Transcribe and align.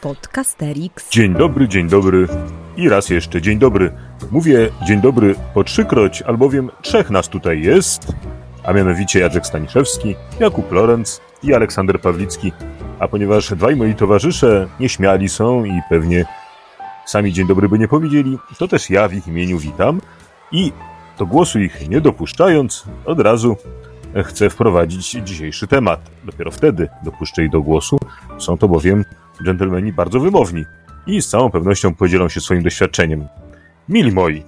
Podcasterix. 0.00 1.10
Dzień 1.10 1.34
dobry, 1.34 1.68
dzień 1.68 1.88
dobry 1.88 2.28
i 2.76 2.88
raz 2.88 3.10
jeszcze 3.10 3.42
dzień 3.42 3.58
dobry. 3.58 3.92
Mówię 4.30 4.70
dzień 4.86 5.00
dobry 5.00 5.34
po 5.54 5.64
trzykroć, 5.64 6.22
albowiem 6.22 6.70
trzech 6.82 7.10
nas 7.10 7.28
tutaj 7.28 7.62
jest, 7.62 8.06
a 8.64 8.72
mianowicie 8.72 9.20
Jacek 9.20 9.46
Staniszewski, 9.46 10.16
Jakub 10.40 10.72
Lorenz 10.72 11.20
i 11.42 11.54
Aleksander 11.54 12.00
Pawlicki. 12.00 12.52
A 12.98 13.08
ponieważ 13.08 13.54
dwaj 13.54 13.76
moi 13.76 13.94
towarzysze 13.94 14.68
nieśmiali 14.80 15.28
są 15.28 15.64
i 15.64 15.80
pewnie 15.88 16.24
sami 17.06 17.32
dzień 17.32 17.46
dobry 17.46 17.68
by 17.68 17.78
nie 17.78 17.88
powiedzieli, 17.88 18.38
to 18.58 18.68
też 18.68 18.90
ja 18.90 19.08
w 19.08 19.14
ich 19.14 19.28
imieniu 19.28 19.58
witam 19.58 20.00
i 20.52 20.72
do 21.18 21.26
głosu 21.26 21.60
ich 21.60 21.88
nie 21.88 22.00
dopuszczając, 22.00 22.84
od 23.04 23.20
razu 23.20 23.56
chcę 24.24 24.50
wprowadzić 24.50 25.10
dzisiejszy 25.10 25.66
temat. 25.66 26.00
Dopiero 26.24 26.50
wtedy 26.50 26.88
dopuszczę 27.04 27.44
ich 27.44 27.50
do 27.50 27.62
głosu. 27.62 27.98
Są 28.38 28.58
to 28.58 28.68
bowiem 28.68 29.04
dżentelmeni 29.44 29.92
bardzo 29.92 30.20
wymowni 30.20 30.64
i 31.06 31.22
z 31.22 31.28
całą 31.28 31.50
pewnością 31.50 31.94
podzielą 31.94 32.28
się 32.28 32.40
swoim 32.40 32.62
doświadczeniem. 32.62 33.28
Mili 33.88 34.12
moi, 34.12 34.44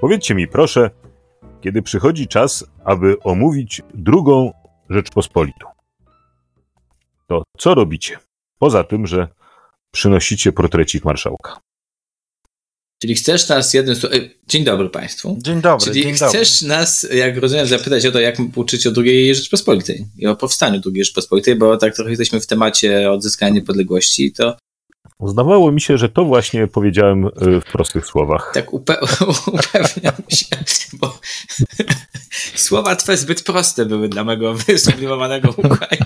powiedzcie 0.00 0.34
mi 0.34 0.48
proszę, 0.48 0.90
kiedy 1.60 1.82
przychodzi 1.82 2.28
czas, 2.28 2.66
aby 2.84 3.16
omówić 3.24 3.82
drugą 3.94 4.52
Rzeczpospolitą, 4.90 5.66
to 7.26 7.42
co 7.58 7.74
robicie? 7.74 8.18
Poza 8.58 8.84
tym, 8.84 9.06
że 9.06 9.28
przynosicie 9.90 10.52
portrecik 10.52 11.04
marszałka. 11.04 11.56
Czyli 13.02 13.14
chcesz 13.14 13.48
nas 13.48 13.74
jednym 13.74 13.96
słowem. 13.96 14.28
Dzień 14.48 14.64
dobry 14.64 14.90
Państwu. 14.90 15.38
Dzień 15.40 15.60
dobry. 15.60 15.86
Czyli 15.86 16.02
dzień 16.02 16.14
chcesz 16.14 16.60
dobry. 16.60 16.76
nas, 16.76 17.06
jak 17.14 17.36
rozumiem, 17.36 17.66
zapytać 17.66 18.06
o 18.06 18.12
to, 18.12 18.20
jak 18.20 18.36
uczyć 18.54 18.86
o 18.86 18.90
II 18.96 19.34
Rzeczpospolitej 19.34 20.06
i 20.18 20.26
o 20.26 20.36
powstaniu 20.36 20.80
II 20.86 21.04
Rzeczpospolitej, 21.04 21.56
bo 21.56 21.76
tak 21.76 21.94
trochę 21.94 22.10
jesteśmy 22.10 22.40
w 22.40 22.46
temacie 22.46 23.10
odzyskania 23.10 23.54
niepodległości, 23.54 24.32
to 24.32 24.56
Zdawało 25.26 25.72
mi 25.72 25.80
się, 25.80 25.98
że 25.98 26.08
to 26.08 26.24
właśnie 26.24 26.66
powiedziałem 26.66 27.26
y, 27.26 27.30
w 27.60 27.64
prostych 27.72 28.06
słowach. 28.06 28.50
tak 28.54 28.72
upe- 28.72 29.24
upewniam 29.54 30.14
się, 30.28 30.56
bo 30.92 31.18
słowa 32.54 32.96
twe 32.96 33.16
zbyt 33.16 33.42
proste 33.42 33.86
były 33.86 34.08
dla 34.08 34.24
mego 34.24 34.54
wysublimowanego 34.66 35.50
układu. 35.50 36.04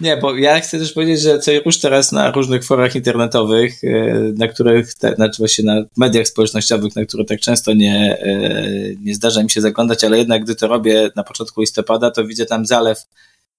Nie, 0.00 0.16
bo 0.16 0.36
ja 0.36 0.60
chcę 0.60 0.78
też 0.78 0.92
powiedzieć, 0.92 1.20
że 1.20 1.38
co 1.38 1.52
już 1.52 1.78
teraz 1.78 2.12
na 2.12 2.30
różnych 2.30 2.64
forach 2.64 2.94
internetowych, 2.94 3.84
e, 3.84 4.14
na 4.36 4.48
których, 4.48 4.92
znaczy 4.92 5.38
właśnie 5.38 5.64
na 5.64 5.84
mediach 5.96 6.28
społecznościowych, 6.28 6.96
na 6.96 7.04
które 7.04 7.24
tak 7.24 7.40
często 7.40 7.74
nie, 7.74 8.18
e, 8.22 8.62
nie 9.04 9.14
zdarza 9.14 9.42
mi 9.42 9.50
się 9.50 9.60
zaglądać, 9.60 10.04
ale 10.04 10.18
jednak 10.18 10.44
gdy 10.44 10.54
to 10.54 10.68
robię 10.68 11.10
na 11.16 11.24
początku 11.24 11.60
listopada, 11.60 12.10
to 12.10 12.24
widzę 12.24 12.46
tam 12.46 12.66
zalew 12.66 12.98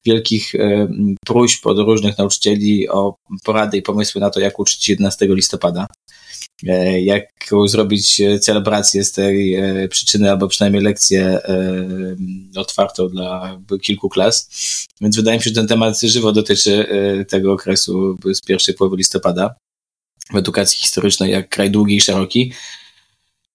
wielkich 0.06 0.56
e, 0.56 0.88
próśb 1.25 1.67
od 1.67 1.80
różnych 1.80 2.17
nauczycieli 2.17 2.89
o 2.89 3.16
porady 3.44 3.78
i 3.78 3.81
pomysły 3.81 4.22
na 4.22 4.30
to, 4.30 4.39
jak 4.39 4.59
uczyć 4.59 4.89
11 4.89 5.28
listopada. 5.30 5.88
E, 6.67 7.02
Jak 7.02 7.23
zrobić 7.66 8.22
e, 8.22 8.40
celebrację 8.40 9.04
z 9.04 9.12
tej 9.12 9.56
e, 9.56 9.88
przyczyny, 9.88 10.31
albo 10.31 10.48
przynajmniej 10.48 10.84
lekcję 10.84 11.40
otwartą 12.56 13.09
dla 13.09 13.59
kilku 13.81 14.09
klas. 14.09 14.50
Więc 15.02 15.16
wydaje 15.16 15.38
mi 15.38 15.44
się, 15.44 15.50
że 15.50 15.56
ten 15.56 15.67
temat 15.67 16.02
żywo 16.02 16.32
dotyczy 16.32 16.88
tego 17.30 17.54
okresu 17.54 18.17
z 18.34 18.42
pierwszej 18.42 18.76
połowy 18.76 18.98
listopada 18.98 19.56
w 20.34 20.36
edukacji 20.36 20.80
historycznej, 20.80 21.32
jak 21.32 21.50
kraj 21.50 21.72
długi 21.72 21.95
i 21.95 22.02
szeroki. 22.02 22.54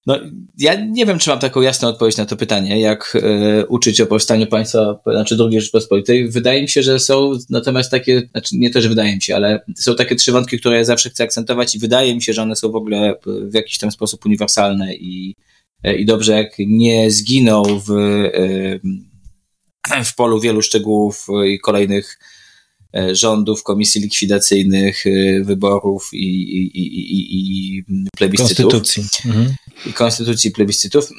No, 0.07 0.19
ja 0.59 0.75
nie 0.75 1.07
wiem, 1.07 1.19
czy 1.19 1.31
mam 1.31 1.39
taką 1.39 1.61
jasną 1.61 1.89
odpowiedź 1.89 2.17
na 2.17 2.27
to 2.27 2.37
pytanie, 2.37 2.81
jak 2.81 3.19
e, 3.23 3.67
uczyć 3.67 4.01
o 4.01 4.07
powstaniu 4.07 4.47
państwa, 4.47 5.01
znaczy 5.07 5.37
II 5.41 5.61
Rzeczpospolitej. 5.61 6.31
Wydaje 6.31 6.63
mi 6.63 6.69
się, 6.69 6.83
że 6.83 6.99
są 6.99 7.33
natomiast 7.51 7.91
takie, 7.91 8.29
znaczy 8.31 8.57
nie 8.57 8.71
to, 8.71 8.81
że 8.81 8.89
wydaje 8.89 9.17
mi 9.17 9.23
się, 9.23 9.37
ale 9.37 9.65
są 9.77 9.97
takie 9.97 10.17
trzy 10.17 10.33
wątki, 10.33 10.59
które 10.59 10.77
ja 10.77 10.85
zawsze 10.85 11.11
chcę 11.11 11.25
akcentować 11.25 11.75
i 11.75 11.79
wydaje 11.79 12.15
mi 12.15 12.23
się, 12.23 12.33
że 12.33 12.43
one 12.43 12.57
są 12.57 12.71
w 12.71 12.77
ogóle 12.77 13.15
w 13.27 13.55
jakiś 13.55 13.79
tam 13.79 13.91
sposób 13.91 14.27
uniwersalne 14.27 14.95
i, 14.95 15.35
e, 15.83 15.97
i 15.97 16.05
dobrze, 16.05 16.33
jak 16.33 16.53
nie 16.59 17.11
zginą 17.11 17.63
w, 17.87 17.91
e, 19.91 20.05
w 20.05 20.15
polu 20.15 20.41
wielu 20.41 20.63
szczegółów 20.63 21.27
i 21.47 21.59
kolejnych 21.59 22.19
rządów, 23.13 23.63
komisji 23.63 24.01
likwidacyjnych, 24.01 25.05
wyborów 25.43 26.11
i, 26.13 26.19
i, 26.19 26.79
i, 26.79 27.13
i, 27.13 27.79
i 27.79 27.85
plebiscytów 28.17 28.73
Konstytucji. 28.73 29.31
Mhm. 29.31 29.55
Konstytucji 29.95 30.51
plebiscytów. 30.51 31.11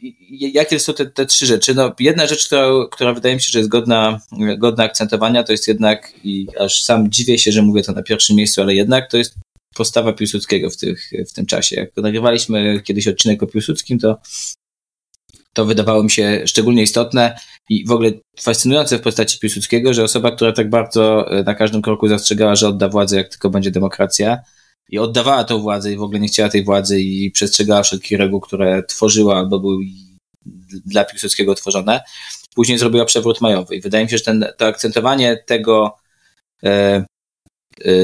I- 0.00 0.52
Jakie 0.54 0.80
są 0.80 0.94
te, 0.94 1.06
te 1.06 1.26
trzy 1.26 1.46
rzeczy? 1.46 1.74
No, 1.74 1.94
jedna 2.00 2.26
rzecz, 2.26 2.46
która, 2.46 2.68
która 2.90 3.12
wydaje 3.14 3.34
mi 3.34 3.40
się, 3.40 3.52
że 3.52 3.58
jest 3.58 3.70
godna, 3.70 4.20
godna 4.58 4.84
akcentowania, 4.84 5.44
to 5.44 5.52
jest 5.52 5.68
jednak, 5.68 6.12
i 6.24 6.46
aż 6.60 6.82
sam 6.82 7.10
dziwię 7.10 7.38
się, 7.38 7.52
że 7.52 7.62
mówię 7.62 7.82
to 7.82 7.92
na 7.92 8.02
pierwszym 8.02 8.36
miejscu, 8.36 8.62
ale 8.62 8.74
jednak 8.74 9.10
to 9.10 9.16
jest 9.16 9.34
postawa 9.74 10.12
Piłsudskiego 10.12 10.70
w, 10.70 10.76
tych, 10.76 11.10
w 11.30 11.32
tym 11.32 11.46
czasie. 11.46 11.76
Jak 11.76 11.96
nagrywaliśmy 11.96 12.80
kiedyś 12.84 13.08
odcinek 13.08 13.42
o 13.42 13.46
Piłsudskim, 13.46 13.98
to, 13.98 14.16
to 15.52 15.64
wydawało 15.64 16.02
mi 16.02 16.10
się 16.10 16.42
szczególnie 16.46 16.82
istotne 16.82 17.38
i 17.70 17.86
w 17.86 17.90
ogóle 17.90 18.10
fascynujące 18.40 18.98
w 18.98 19.02
postaci 19.02 19.38
Piłsudskiego, 19.38 19.94
że 19.94 20.04
osoba, 20.04 20.30
która 20.30 20.52
tak 20.52 20.70
bardzo 20.70 21.30
e, 21.38 21.42
na 21.42 21.54
każdym 21.54 21.82
kroku 21.82 22.08
zastrzegała, 22.08 22.56
że 22.56 22.68
odda 22.68 22.88
władzę, 22.88 23.16
jak 23.16 23.28
tylko 23.28 23.50
będzie 23.50 23.70
demokracja, 23.70 24.38
i 24.88 24.98
oddawała 24.98 25.44
tą 25.44 25.60
władzę 25.60 25.92
i 25.92 25.96
w 25.96 26.02
ogóle 26.02 26.20
nie 26.20 26.28
chciała 26.28 26.48
tej 26.48 26.64
władzy 26.64 27.00
i 27.00 27.30
przestrzegała 27.30 27.82
wszelkich 27.82 28.18
reguł, 28.18 28.40
które 28.40 28.82
tworzyła 28.82 29.36
albo 29.36 29.60
były 29.60 29.84
dla 30.86 31.04
Piłsudskiego 31.04 31.54
tworzone. 31.54 32.00
Później 32.54 32.78
zrobiła 32.78 33.04
przewrót 33.04 33.40
majowy 33.40 33.76
i 33.76 33.80
wydaje 33.80 34.04
mi 34.04 34.10
się, 34.10 34.18
że 34.18 34.24
ten, 34.24 34.44
to 34.58 34.66
akcentowanie 34.66 35.42
tego, 35.46 35.96
e, 36.64 37.04
e, 37.84 37.94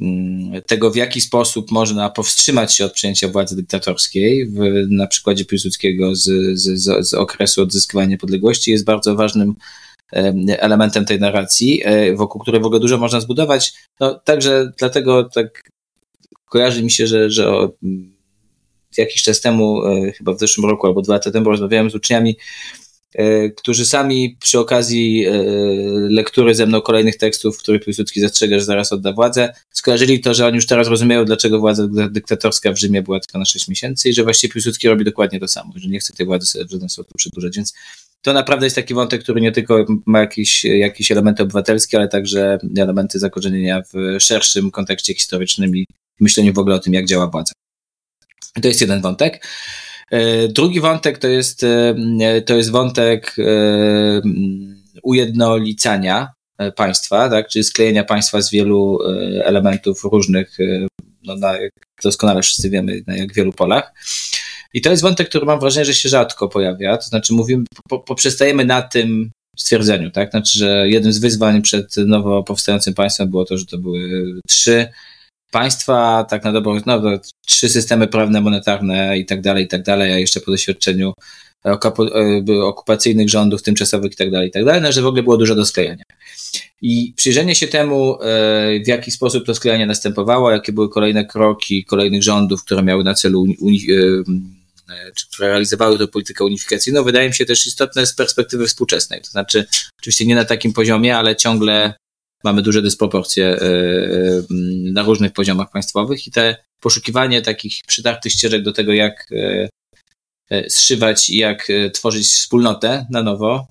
mm, 0.00 0.62
tego, 0.66 0.90
w 0.90 0.96
jaki 0.96 1.20
sposób 1.20 1.70
można 1.70 2.10
powstrzymać 2.10 2.76
się 2.76 2.84
od 2.84 2.92
przejęcia 2.92 3.28
władzy 3.28 3.56
dyktatorskiej, 3.56 4.46
w, 4.46 4.58
na 4.90 5.06
przykładzie 5.06 5.44
Piłsudskiego 5.44 6.14
z, 6.14 6.58
z, 6.58 6.82
z, 7.08 7.14
okresu 7.14 7.62
odzyskiwania 7.62 8.08
niepodległości, 8.08 8.70
jest 8.70 8.84
bardzo 8.84 9.14
ważnym 9.14 9.54
em, 10.12 10.46
elementem 10.48 11.04
tej 11.04 11.20
narracji, 11.20 11.82
e, 11.84 12.16
wokół 12.16 12.40
której 12.40 12.60
w 12.60 12.66
ogóle 12.66 12.80
dużo 12.80 12.98
można 12.98 13.20
zbudować. 13.20 13.72
No, 14.00 14.14
także 14.14 14.72
dlatego 14.78 15.24
tak 15.24 15.71
kojarzy 16.52 16.82
mi 16.82 16.90
się, 16.90 17.06
że, 17.06 17.30
że 17.30 17.48
mm, 17.82 18.16
jakiś 18.96 19.22
czas 19.22 19.40
temu, 19.40 19.86
e, 19.86 20.12
chyba 20.12 20.32
w 20.32 20.38
zeszłym 20.38 20.70
roku 20.70 20.86
albo 20.86 21.02
dwa 21.02 21.12
lata 21.14 21.30
temu, 21.30 21.50
rozmawiałem 21.50 21.90
z 21.90 21.94
uczniami, 21.94 22.36
e, 23.14 23.50
którzy 23.50 23.86
sami 23.86 24.36
przy 24.40 24.58
okazji 24.58 25.26
e, 25.26 25.32
lektury 26.10 26.54
ze 26.54 26.66
mną 26.66 26.80
kolejnych 26.80 27.16
tekstów, 27.16 27.56
w 27.56 27.62
których 27.62 27.84
Piłsudski 27.84 28.20
zastrzega, 28.20 28.58
że 28.58 28.64
zaraz 28.64 28.92
odda 28.92 29.12
władzę, 29.12 29.52
skojarzyli 29.70 30.20
to, 30.20 30.34
że 30.34 30.46
oni 30.46 30.56
już 30.56 30.66
teraz 30.66 30.88
rozumieją, 30.88 31.24
dlaczego 31.24 31.60
władza 31.60 31.88
dyktatorska 32.10 32.72
w 32.72 32.78
Rzymie 32.78 33.02
była 33.02 33.20
tylko 33.20 33.38
na 33.38 33.44
6 33.44 33.68
miesięcy 33.68 34.08
i 34.08 34.12
że 34.12 34.22
właściwie 34.22 34.52
Piłsudski 34.52 34.88
robi 34.88 35.04
dokładnie 35.04 35.40
to 35.40 35.48
samo, 35.48 35.72
że 35.76 35.88
nie 35.88 35.98
chce 35.98 36.12
tej 36.12 36.26
władzy 36.26 36.46
sobie 36.46 36.64
w 36.64 36.70
żaden 36.70 36.88
sposób 36.88 37.12
przedłużać, 37.16 37.56
więc 37.56 37.74
to 38.22 38.32
naprawdę 38.32 38.66
jest 38.66 38.76
taki 38.76 38.94
wątek, 38.94 39.22
który 39.22 39.40
nie 39.40 39.52
tylko 39.52 39.86
ma 40.06 40.20
jakieś, 40.20 40.64
jakieś 40.64 41.12
elementy 41.12 41.42
obywatelskie, 41.42 41.98
ale 41.98 42.08
także 42.08 42.58
elementy 42.78 43.18
zakorzenienia 43.18 43.82
w 43.82 44.20
szerszym 44.20 44.70
kontekście 44.70 45.14
historycznym 45.14 45.76
i 45.76 45.86
myśleniu 46.20 46.52
w 46.52 46.58
ogóle 46.58 46.76
o 46.76 46.78
tym, 46.78 46.92
jak 46.92 47.06
działa 47.06 47.26
władza. 47.26 47.52
To 48.62 48.68
jest 48.68 48.80
jeden 48.80 49.00
wątek. 49.00 49.46
E, 50.10 50.48
Drugi 50.48 50.80
wątek 50.80 51.18
to 51.18 51.28
jest, 51.28 51.64
e, 51.64 52.42
to 52.46 52.56
jest 52.56 52.70
wątek 52.70 53.36
e, 53.38 54.22
ujednolicania 55.02 56.28
państwa, 56.76 57.28
tak? 57.28 57.48
czyli 57.48 57.64
sklejenia 57.64 58.04
państwa 58.04 58.42
z 58.42 58.50
wielu 58.50 58.98
elementów 59.44 60.04
różnych, 60.04 60.58
no, 61.24 61.36
na, 61.36 61.56
jak 61.56 61.72
doskonale 62.02 62.42
wszyscy 62.42 62.70
wiemy, 62.70 63.02
na 63.06 63.16
jak 63.16 63.34
wielu 63.34 63.52
polach. 63.52 63.92
I 64.74 64.80
to 64.80 64.90
jest 64.90 65.02
wątek, 65.02 65.28
który 65.28 65.46
mam 65.46 65.60
wrażenie, 65.60 65.84
że 65.84 65.94
się 65.94 66.08
rzadko 66.08 66.48
pojawia. 66.48 66.96
To 66.96 67.04
znaczy, 67.04 67.32
mówimy, 67.32 67.64
po, 67.88 67.98
poprzestajemy 67.98 68.64
na 68.64 68.82
tym 68.82 69.30
stwierdzeniu, 69.56 70.10
tak? 70.10 70.30
Znaczy, 70.30 70.58
że 70.58 70.88
jednym 70.88 71.12
z 71.12 71.18
wyzwań 71.18 71.62
przed 71.62 71.96
nowo 71.96 72.42
powstającym 72.42 72.94
państwem 72.94 73.30
było 73.30 73.44
to, 73.44 73.58
że 73.58 73.66
to 73.66 73.78
były 73.78 74.00
trzy 74.48 74.88
państwa, 75.52 76.24
tak 76.30 76.44
na 76.44 76.52
dobrą, 76.52 76.80
no, 76.86 77.02
trzy 77.46 77.68
systemy 77.68 78.08
prawne, 78.08 78.40
monetarne 78.40 79.18
i 79.18 79.26
tak 79.26 79.40
dalej, 79.40 79.64
i 79.64 79.68
tak 79.68 79.82
dalej, 79.82 80.12
a 80.12 80.18
jeszcze 80.18 80.40
po 80.40 80.50
doświadczeniu 80.50 81.12
e, 81.66 81.78
okupacyjnych 82.62 83.30
rządów 83.30 83.62
tymczasowych 83.62 84.12
i 84.12 84.16
tak 84.16 84.30
dalej, 84.30 84.48
i 84.48 84.50
tak 84.50 84.64
dalej, 84.64 84.82
no, 84.82 84.92
że 84.92 85.02
w 85.02 85.06
ogóle 85.06 85.22
było 85.22 85.36
dużo 85.36 85.54
do 85.54 85.66
sklejenia. 85.66 86.04
I 86.82 87.12
przyjrzenie 87.16 87.54
się 87.54 87.66
temu, 87.66 88.22
e, 88.22 88.26
w 88.84 88.88
jaki 88.88 89.10
sposób 89.10 89.46
to 89.46 89.54
sklejanie 89.54 89.86
następowało, 89.86 90.50
jakie 90.50 90.72
były 90.72 90.88
kolejne 90.88 91.24
kroki 91.24 91.84
kolejnych 91.84 92.22
rządów, 92.22 92.64
które 92.64 92.82
miały 92.82 93.04
na 93.04 93.14
celu 93.14 93.44
uni- 93.60 93.86
e, 93.90 95.12
czy 95.16 95.28
które 95.28 95.48
realizowały 95.48 95.98
tę 95.98 96.08
politykę 96.08 96.44
unifikacyjną, 96.44 97.04
wydaje 97.04 97.28
mi 97.28 97.34
się 97.34 97.46
też 97.46 97.66
istotne 97.66 98.06
z 98.06 98.14
perspektywy 98.14 98.66
współczesnej. 98.66 99.20
To 99.20 99.30
znaczy, 99.30 99.64
oczywiście 100.00 100.26
nie 100.26 100.34
na 100.34 100.44
takim 100.44 100.72
poziomie, 100.72 101.16
ale 101.16 101.36
ciągle 101.36 101.94
mamy 102.44 102.62
duże 102.62 102.82
dysproporcje 102.82 103.46
e, 103.46 103.60
e, 103.60 104.42
na 104.92 105.02
różnych 105.02 105.32
poziomach 105.32 105.70
państwowych 105.70 106.26
i 106.26 106.30
te 106.30 106.56
poszukiwanie 106.80 107.42
takich 107.42 107.74
przytartych 107.86 108.32
ścieżek 108.32 108.62
do 108.62 108.72
tego, 108.72 108.92
jak 108.92 109.26
e, 109.32 109.68
zszywać 110.70 111.30
i 111.30 111.36
jak 111.36 111.68
tworzyć 111.92 112.26
wspólnotę 112.26 113.06
na 113.10 113.22
nowo, 113.22 113.66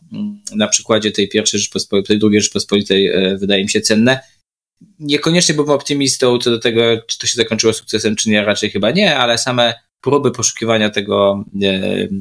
na 0.56 0.68
przykładzie 0.68 1.12
tej 1.12 1.30
pierwszej 1.30 1.60
Rzeczpospolitej, 1.60 2.08
tej 2.08 2.20
drugiej 2.20 2.42
Rzeczpospolitej, 2.42 3.12
wydaje 3.38 3.64
mi 3.64 3.70
się 3.70 3.82
cenne. 3.82 4.20
niekoniecznie 5.00 5.56
byłbym 5.56 5.74
optymistą 5.74 6.38
co 6.38 6.50
do 6.50 6.60
tego, 6.60 6.82
czy 7.08 7.18
to 7.20 7.28
się 7.28 7.36
zakończyło 7.36 7.74
sukcesem, 7.74 8.16
czy 8.16 8.30
nie, 8.30 8.46
raczej 8.46 8.70
chyba 8.70 8.92
nie, 8.92 9.18
ale 9.18 9.38
same 9.38 9.74
próby 10.02 10.32
poszukiwania 10.32 10.90
tego, 10.90 11.46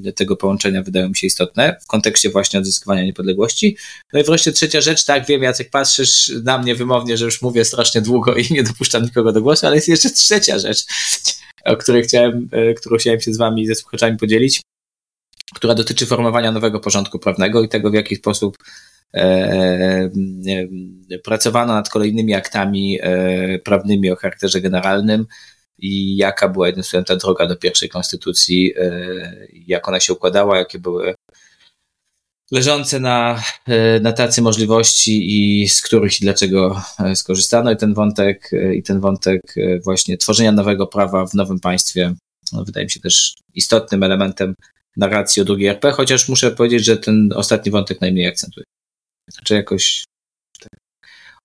e, 0.06 0.12
tego 0.12 0.36
połączenia 0.36 0.82
wydają 0.82 1.08
mi 1.08 1.16
się 1.16 1.26
istotne 1.26 1.76
w 1.82 1.86
kontekście 1.86 2.30
właśnie 2.30 2.58
odzyskiwania 2.58 3.02
niepodległości. 3.02 3.76
No 4.12 4.20
i 4.20 4.24
wreszcie 4.24 4.52
trzecia 4.52 4.80
rzecz, 4.80 5.04
tak 5.04 5.26
wiem, 5.26 5.42
Jacek, 5.42 5.70
patrzysz 5.70 6.32
na 6.44 6.58
mnie 6.58 6.74
wymownie, 6.74 7.16
że 7.16 7.24
już 7.24 7.42
mówię 7.42 7.64
strasznie 7.64 8.00
długo 8.00 8.34
i 8.34 8.46
nie 8.50 8.62
dopuszczam 8.62 9.02
nikogo 9.02 9.32
do 9.32 9.42
głosu, 9.42 9.66
ale 9.66 9.76
jest 9.76 9.88
jeszcze 9.88 10.10
trzecia 10.10 10.58
rzecz, 10.58 10.84
o 11.64 11.76
której 11.76 12.02
chciałem, 12.02 12.48
e, 12.52 12.74
którą 12.74 12.96
chciałem 12.96 13.20
się 13.20 13.34
z 13.34 13.38
wami, 13.38 13.66
ze 13.66 13.74
słuchaczami 13.74 14.16
podzielić, 14.16 14.60
która 15.54 15.74
dotyczy 15.74 16.06
formowania 16.06 16.52
nowego 16.52 16.80
porządku 16.80 17.18
prawnego 17.18 17.62
i 17.62 17.68
tego, 17.68 17.90
w 17.90 17.94
jaki 17.94 18.16
sposób 18.16 18.56
e, 19.14 20.10
pracowano 21.24 21.72
nad 21.74 21.88
kolejnymi 21.88 22.34
aktami 22.34 22.98
prawnymi 23.64 24.10
o 24.10 24.16
charakterze 24.16 24.60
generalnym, 24.60 25.26
i 25.80 26.16
jaka 26.16 26.48
była 26.48 26.66
jednym 26.66 26.84
słowem 26.84 27.04
ta 27.04 27.16
droga 27.16 27.46
do 27.46 27.56
pierwszej 27.56 27.88
konstytucji, 27.88 28.72
e, 28.76 28.90
jak 29.52 29.88
ona 29.88 30.00
się 30.00 30.12
układała, 30.12 30.58
jakie 30.58 30.78
były 30.78 31.14
leżące 32.50 33.00
na, 33.00 33.42
e, 33.66 34.00
na 34.00 34.12
tacy 34.12 34.42
możliwości 34.42 35.26
i 35.30 35.68
z 35.68 35.82
których 35.82 36.20
i 36.20 36.24
dlaczego 36.24 36.82
e, 36.98 37.16
skorzystano 37.16 37.72
i 37.72 37.76
ten 37.76 37.94
wątek 37.94 38.50
i 38.74 38.82
ten 38.82 39.00
wątek 39.00 39.40
właśnie 39.84 40.18
tworzenia 40.18 40.52
nowego 40.52 40.86
prawa 40.86 41.26
w 41.26 41.34
nowym 41.34 41.60
państwie 41.60 42.14
no, 42.52 42.64
wydaje 42.64 42.86
mi 42.86 42.90
się 42.90 43.00
też 43.00 43.34
istotnym 43.54 44.02
elementem 44.02 44.54
narracji 44.96 45.42
o 45.42 45.44
drugiej 45.44 45.68
RP, 45.68 45.92
chociaż 45.92 46.28
muszę 46.28 46.50
powiedzieć, 46.50 46.84
że 46.84 46.96
ten 46.96 47.32
ostatni 47.34 47.72
wątek 47.72 48.00
najmniej 48.00 48.26
akcentuje. 48.26 48.64
Znaczy 49.28 49.54
jakoś 49.54 50.04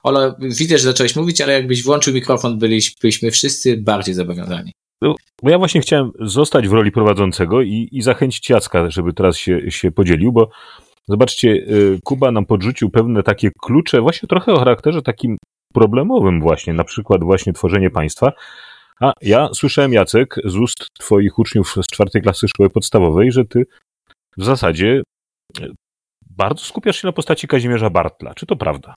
Ola, 0.05 0.35
widzę, 0.39 0.77
że 0.77 0.83
zacząłeś 0.83 1.15
mówić, 1.15 1.41
ale 1.41 1.53
jakbyś 1.53 1.83
włączył 1.83 2.13
mikrofon, 2.13 2.59
byliśmy, 2.59 3.31
wszyscy 3.31 3.77
bardziej 3.77 4.15
zobowiązani. 4.15 4.71
No, 5.01 5.15
ja 5.43 5.57
właśnie 5.57 5.81
chciałem 5.81 6.11
zostać 6.19 6.67
w 6.67 6.73
roli 6.73 6.91
prowadzącego 6.91 7.61
i, 7.61 7.89
i 7.91 8.01
zachęcić 8.01 8.49
Jacka, 8.49 8.89
żeby 8.89 9.13
teraz 9.13 9.37
się, 9.37 9.71
się 9.71 9.91
podzielił, 9.91 10.31
bo 10.31 10.49
zobaczcie, 11.07 11.49
y, 11.49 11.99
Kuba 12.03 12.31
nam 12.31 12.45
podrzucił 12.45 12.89
pewne 12.89 13.23
takie 13.23 13.51
klucze, 13.61 14.01
właśnie 14.01 14.29
trochę 14.29 14.53
o 14.53 14.59
charakterze 14.59 15.01
takim 15.01 15.37
problemowym 15.73 16.41
właśnie, 16.41 16.73
na 16.73 16.83
przykład 16.83 17.23
właśnie 17.23 17.53
tworzenie 17.53 17.89
państwa. 17.89 18.31
A 19.01 19.13
ja 19.21 19.49
słyszałem, 19.53 19.93
Jacek, 19.93 20.35
z 20.45 20.55
ust 20.55 20.87
twoich 20.99 21.39
uczniów 21.39 21.75
z 21.81 21.87
czwartej 21.87 22.21
klasy 22.21 22.47
szkoły 22.47 22.69
podstawowej, 22.69 23.31
że 23.31 23.45
ty 23.45 23.65
w 24.37 24.43
zasadzie 24.43 25.03
bardzo 26.29 26.65
skupiasz 26.65 27.01
się 27.01 27.07
na 27.07 27.11
postaci 27.11 27.47
Kazimierza 27.47 27.89
Bartla. 27.89 28.33
Czy 28.33 28.45
to 28.45 28.55
prawda? 28.55 28.93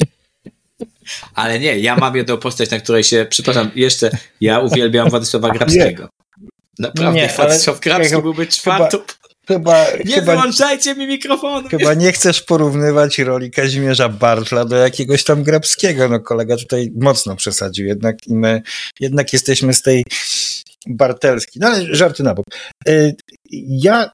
Ale 1.35 1.61
nie, 1.61 1.79
ja 1.79 1.97
mam 1.97 2.17
jedną 2.17 2.37
postać, 2.37 2.71
na 2.71 2.81
której 2.81 3.05
się, 3.05 3.27
przepraszam, 3.31 3.71
jeszcze, 3.75 4.11
ja 4.41 4.61
uwielbiam 4.61 5.11
Władysława 5.11 5.51
Grabskiego. 5.51 6.09
Naprawdę, 6.79 7.21
nie, 7.21 7.29
Władysław 7.29 7.81
Grabski 7.81 8.09
chyba, 8.09 8.23
byłby 8.23 8.47
czwartą. 8.47 8.99
Chyba, 9.49 9.87
nie 10.05 10.15
chyba, 10.15 10.33
wyłączajcie 10.33 10.95
mi 10.95 11.07
mikrofonu. 11.07 11.69
Chyba 11.69 11.95
nie 11.95 12.13
chcesz 12.13 12.43
porównywać 12.43 13.19
roli 13.19 13.51
Kazimierza 13.51 14.09
Bartla 14.09 14.65
do 14.65 14.77
jakiegoś 14.77 15.25
tam 15.25 15.43
Grabskiego. 15.43 16.09
No 16.09 16.21
kolega 16.21 16.57
tutaj 16.57 16.93
mocno 17.01 17.37
przesadził. 17.37 17.87
Jednak 17.87 18.17
my, 18.29 18.63
jednak 19.01 19.33
jesteśmy 19.33 19.75
z 19.75 19.83
tej 19.83 20.05
bartelskiej. 20.87 21.61
No 21.61 21.69
ale 21.69 21.95
żarty 21.95 22.23
na 22.23 22.35
bok. 22.35 22.47
Y, 22.89 23.17
ja 23.69 24.11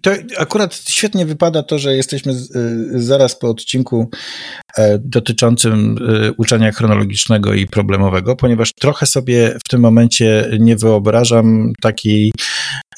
to 0.00 0.10
akurat 0.38 0.74
świetnie 0.74 1.26
wypada 1.26 1.62
to, 1.62 1.78
że 1.78 1.96
jesteśmy 1.96 2.32
y, 2.32 3.02
zaraz 3.02 3.38
po 3.38 3.48
odcinku 3.48 4.10
e, 4.78 4.98
dotyczącym 4.98 5.96
y, 5.98 6.32
uczenia 6.36 6.72
chronologicznego 6.72 7.54
i 7.54 7.66
problemowego, 7.66 8.36
ponieważ 8.36 8.72
trochę 8.72 9.06
sobie 9.06 9.56
w 9.66 9.68
tym 9.68 9.80
momencie 9.80 10.50
nie 10.58 10.76
wyobrażam 10.76 11.72
takiej 11.80 12.32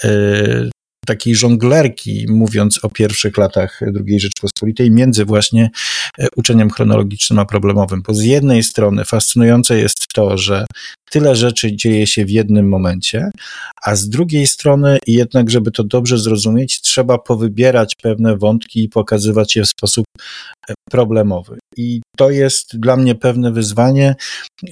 y, 0.04 0.70
takiej 1.06 1.34
żonglerki, 1.34 2.26
mówiąc 2.28 2.84
o 2.84 2.88
pierwszych 2.88 3.36
latach 3.36 3.80
II 4.08 4.20
Rzeczpospolitej, 4.20 4.90
między 4.90 5.24
właśnie 5.24 5.70
uczeniem 6.36 6.70
chronologicznym 6.70 7.38
a 7.38 7.44
problemowym. 7.44 8.02
Bo 8.06 8.14
z 8.14 8.22
jednej 8.22 8.62
strony 8.62 9.04
fascynujące 9.04 9.78
jest 9.78 10.06
to, 10.14 10.38
że 10.38 10.66
tyle 11.10 11.36
rzeczy 11.36 11.76
dzieje 11.76 12.06
się 12.06 12.24
w 12.24 12.30
jednym 12.30 12.68
momencie, 12.68 13.30
a 13.86 13.96
z 13.96 14.08
drugiej 14.08 14.46
strony 14.46 14.98
jednak, 15.06 15.50
żeby 15.50 15.70
to 15.70 15.84
dobrze 15.84 16.18
zrozumieć, 16.18 16.80
trzeba 16.80 17.18
powybierać 17.18 17.94
pewne 18.02 18.36
wątki 18.36 18.84
i 18.84 18.88
pokazywać 18.88 19.56
je 19.56 19.62
w 19.62 19.68
sposób 19.68 20.04
e, 20.68 20.74
problemowy. 20.90 21.58
I 21.76 22.00
to 22.16 22.30
jest 22.30 22.78
dla 22.80 22.96
mnie 22.96 23.14
pewne 23.14 23.52
wyzwanie, 23.52 24.14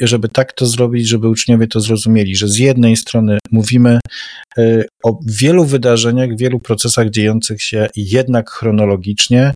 żeby 0.00 0.28
tak 0.28 0.52
to 0.52 0.66
zrobić, 0.66 1.08
żeby 1.08 1.28
uczniowie 1.28 1.66
to 1.66 1.80
zrozumieli, 1.80 2.36
że 2.36 2.48
z 2.48 2.58
jednej 2.58 2.96
strony 2.96 3.38
mówimy 3.50 3.98
e, 4.58 4.84
o 5.04 5.18
wielu 5.26 5.64
wydarzeniach, 5.64 6.36
wielu 6.36 6.60
procesach 6.60 7.10
dziejących 7.10 7.62
się 7.62 7.88
jednak 7.96 8.50
chronologicznie, 8.50 9.54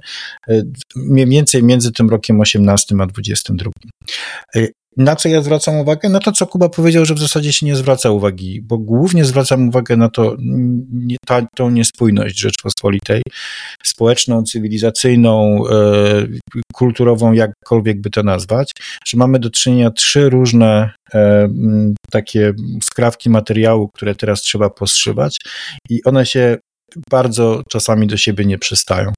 e, 0.49 0.63
mniej 0.97 1.27
więcej 1.27 1.63
między 1.63 1.93
tym 1.93 2.11
rokiem 2.11 2.41
18 2.41 2.95
a 3.01 3.07
22. 3.07 3.71
Na 4.99 5.17
co 5.17 5.29
ja 5.29 5.43
zwracam 5.43 5.77
uwagę? 5.77 6.09
Na 6.09 6.21
to, 6.21 6.33
co 6.33 6.47
Kuba 6.47 6.69
powiedział, 6.69 7.05
że 7.05 7.15
w 7.15 7.19
zasadzie 7.19 7.53
się 7.53 7.67
nie 7.67 7.77
zwraca 7.77 8.11
uwagi, 8.11 8.61
bo 8.63 8.79
głównie 8.79 9.25
zwracam 9.25 9.69
uwagę 9.69 9.97
na 9.97 10.09
to, 10.09 10.37
nie, 10.93 11.17
ta, 11.27 11.47
tą 11.57 11.71
niespójność 11.71 12.39
Rzeczpospolitej, 12.39 13.23
społeczną, 13.85 14.43
cywilizacyjną, 14.43 15.63
e, 15.71 16.27
kulturową, 16.73 17.33
jakkolwiek 17.33 18.01
by 18.01 18.11
to 18.11 18.23
nazwać, 18.23 18.73
że 19.07 19.17
mamy 19.17 19.39
do 19.39 19.51
czynienia 19.51 19.91
trzy 19.91 20.31
różne 20.31 20.91
e, 21.15 21.49
takie 22.11 22.53
skrawki 22.83 23.31
materiału, 23.31 23.89
które 23.89 24.15
teraz 24.15 24.41
trzeba 24.41 24.71
poszywać 24.71 25.37
i 25.91 26.05
one 26.05 26.27
się 26.27 26.57
bardzo 27.11 27.63
czasami 27.69 28.07
do 28.07 28.17
siebie 28.17 28.45
nie 28.45 28.59
przystają. 28.59 29.13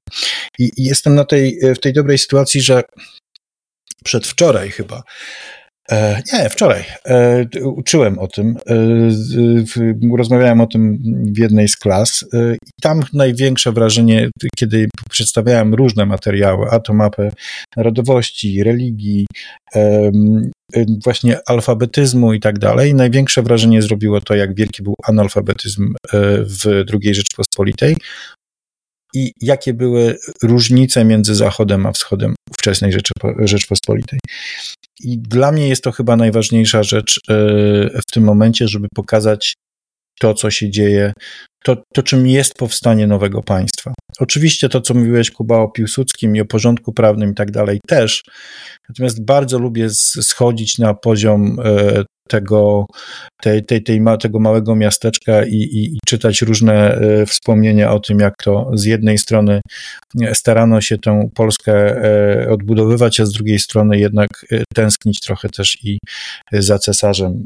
I, 0.59 0.71
i 0.77 0.83
jestem 0.83 1.15
na 1.15 1.25
tej, 1.25 1.59
w 1.75 1.79
tej 1.79 1.93
dobrej 1.93 2.17
sytuacji, 2.17 2.61
że 2.61 2.83
przedwczoraj 4.03 4.71
chyba 4.71 5.03
nie, 6.33 6.49
wczoraj 6.49 6.83
e, 7.05 7.45
uczyłem 7.63 8.19
o 8.19 8.27
tym, 8.27 8.57
e, 8.69 10.17
rozmawiałem 10.17 10.61
o 10.61 10.67
tym 10.67 10.99
w 11.25 11.37
jednej 11.37 11.67
z 11.67 11.77
klas 11.77 12.25
tam 12.81 12.99
największe 13.13 13.71
wrażenie, 13.71 14.29
kiedy 14.55 14.89
przedstawiałem 15.09 15.73
różne 15.73 16.05
materiały, 16.05 16.67
a 16.71 16.79
to 16.79 16.93
mapę 16.93 17.31
narodowości, 17.77 18.63
religii, 18.63 19.25
właśnie 21.03 21.37
alfabetyzmu 21.47 22.33
i 22.33 22.39
tak 22.39 22.59
dalej, 22.59 22.95
największe 22.95 23.43
wrażenie 23.43 23.81
zrobiło 23.81 24.21
to, 24.21 24.35
jak 24.35 24.55
wielki 24.55 24.83
był 24.83 24.93
analfabetyzm 25.03 25.93
w 26.43 26.65
II 27.03 27.15
Rzeczpospolitej 27.15 27.95
i 29.13 29.31
jakie 29.41 29.73
były 29.73 30.17
różnice 30.43 31.05
między 31.05 31.35
Zachodem 31.35 31.85
a 31.85 31.91
Wschodem 31.91 32.35
wczesnej 32.57 32.91
Rzeczpospolitej. 33.39 34.19
I 35.03 35.17
dla 35.19 35.51
mnie 35.51 35.67
jest 35.67 35.83
to 35.83 35.91
chyba 35.91 36.15
najważniejsza 36.15 36.83
rzecz 36.83 37.19
e, 37.29 37.33
w 38.01 38.11
tym 38.13 38.23
momencie, 38.23 38.67
żeby 38.67 38.87
pokazać 38.95 39.55
to, 40.19 40.33
co 40.33 40.51
się 40.51 40.69
dzieje, 40.69 41.13
to, 41.63 41.83
to 41.93 42.03
czym 42.03 42.27
jest 42.27 42.53
powstanie 42.53 43.07
nowego 43.07 43.43
państwa. 43.43 43.93
Oczywiście 44.19 44.69
to, 44.69 44.81
co 44.81 44.93
mówiłeś, 44.93 45.31
Kuba, 45.31 45.57
o 45.57 45.71
Piłsudskim 45.71 46.35
i 46.35 46.41
o 46.41 46.45
porządku 46.45 46.93
prawnym 46.93 47.31
i 47.31 47.35
tak 47.35 47.51
dalej 47.51 47.79
też, 47.87 48.23
natomiast 48.89 49.25
bardzo 49.25 49.59
lubię 49.59 49.89
schodzić 49.89 50.77
na 50.77 50.93
poziom 50.93 51.57
e, 51.63 52.03
tego, 52.31 52.85
tej, 53.41 53.65
tej, 53.65 53.83
tej, 53.83 54.01
tego 54.19 54.39
małego 54.39 54.75
miasteczka 54.75 55.45
i, 55.45 55.55
i, 55.55 55.95
i 55.95 55.97
czytać 56.05 56.41
różne 56.41 56.95
e, 56.95 57.25
wspomnienia 57.25 57.93
o 57.93 57.99
tym, 57.99 58.19
jak 58.19 58.33
to 58.43 58.71
z 58.73 58.85
jednej 58.85 59.17
strony 59.17 59.61
starano 60.33 60.81
się 60.81 60.97
tę 60.97 61.29
Polskę 61.35 61.73
e, 61.73 62.49
odbudowywać, 62.49 63.19
a 63.19 63.25
z 63.25 63.31
drugiej 63.31 63.59
strony 63.59 63.99
jednak 63.99 64.29
e, 64.51 64.63
tęsknić 64.73 65.19
trochę 65.19 65.49
też 65.49 65.77
i 65.83 65.97
za 66.51 66.79
cesarzem 66.79 67.43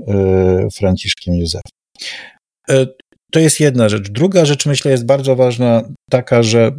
Franciszkiem 0.74 1.36
Józefem. 1.36 1.72
To 3.32 3.39
jest 3.39 3.60
jedna 3.60 3.89
rzecz. 3.89 4.12
Druga 4.12 4.46
rzecz, 4.46 4.65
myślę, 4.65 4.92
jest 4.92 5.06
bardzo 5.06 5.36
ważna, 5.36 5.84
taka, 6.10 6.44
że 6.44 6.72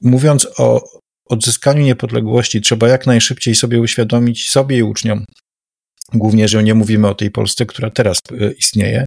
mówiąc 0.00 0.48
o 0.58 0.82
odzyskaniu 1.28 1.82
niepodległości, 1.82 2.60
trzeba 2.60 2.88
jak 2.88 3.06
najszybciej 3.06 3.54
sobie 3.54 3.80
uświadomić, 3.80 4.50
sobie 4.50 4.78
i 4.78 4.82
uczniom, 4.82 5.24
Głównie, 6.14 6.48
że 6.48 6.64
nie 6.64 6.74
mówimy 6.74 7.08
o 7.08 7.14
tej 7.14 7.30
Polsce, 7.30 7.66
która 7.66 7.90
teraz 7.90 8.18
e, 8.40 8.52
istnieje, 8.52 9.04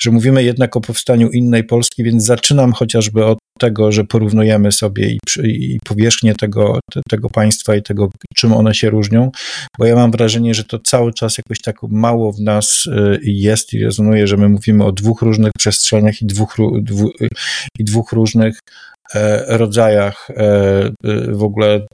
że 0.00 0.10
mówimy 0.10 0.44
jednak 0.44 0.76
o 0.76 0.80
powstaniu 0.80 1.30
innej 1.30 1.64
Polski, 1.64 2.04
więc 2.04 2.24
zaczynam 2.24 2.72
chociażby 2.72 3.24
od 3.24 3.38
tego, 3.58 3.92
że 3.92 4.04
porównujemy 4.04 4.72
sobie 4.72 5.10
i, 5.10 5.18
i 5.44 5.78
powierzchnię 5.84 6.34
tego, 6.34 6.80
te, 6.92 7.00
tego 7.08 7.30
państwa 7.30 7.76
i 7.76 7.82
tego, 7.82 8.10
czym 8.36 8.52
one 8.52 8.74
się 8.74 8.90
różnią, 8.90 9.30
bo 9.78 9.86
ja 9.86 9.94
mam 9.96 10.10
wrażenie, 10.10 10.54
że 10.54 10.64
to 10.64 10.78
cały 10.78 11.12
czas 11.12 11.38
jakoś 11.38 11.60
tak 11.60 11.76
mało 11.82 12.32
w 12.32 12.40
nas 12.40 12.84
e, 12.92 13.18
jest 13.22 13.74
i 13.74 13.84
rezonuje, 13.84 14.26
że 14.26 14.36
my 14.36 14.48
mówimy 14.48 14.84
o 14.84 14.92
dwóch 14.92 15.22
różnych 15.22 15.52
przestrzeniach 15.58 16.22
i 16.22 16.26
dwóch, 16.26 16.56
dwu, 16.80 17.10
i 17.78 17.84
dwóch 17.84 18.12
różnych 18.12 18.58
e, 19.14 19.58
rodzajach 19.58 20.28
w 21.28 21.42
ogóle 21.42 21.86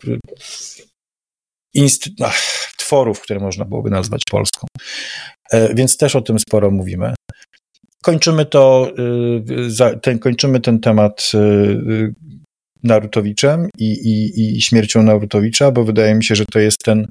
inst- 1.77 2.11
ach, 2.25 2.73
tworów, 2.77 3.21
które 3.21 3.41
można 3.41 3.65
byłoby 3.65 3.91
nazwać 3.91 4.23
Polską. 4.31 4.67
E, 5.53 5.75
więc 5.75 5.97
też 5.97 6.17
o 6.17 6.23
tym 6.23 6.39
sporo 6.39 6.71
mówimy. 6.71 7.15
Kończymy 8.03 8.47
to, 8.47 8.93
y, 9.79 10.01
ten, 10.03 10.19
kończymy 10.19 10.61
ten 10.61 10.81
temat 10.81 11.33
y, 11.35 12.15
Narutowiczem 12.83 13.69
i, 13.79 13.93
i, 13.93 14.57
i 14.57 14.63
śmiercią 14.63 15.03
Narutowicza, 15.03 15.71
bo 15.71 15.85
wydaje 15.85 16.15
mi 16.15 16.25
się, 16.25 16.35
że 16.35 16.45
to 16.45 16.59
jest 16.59 16.79
ten 16.85 17.07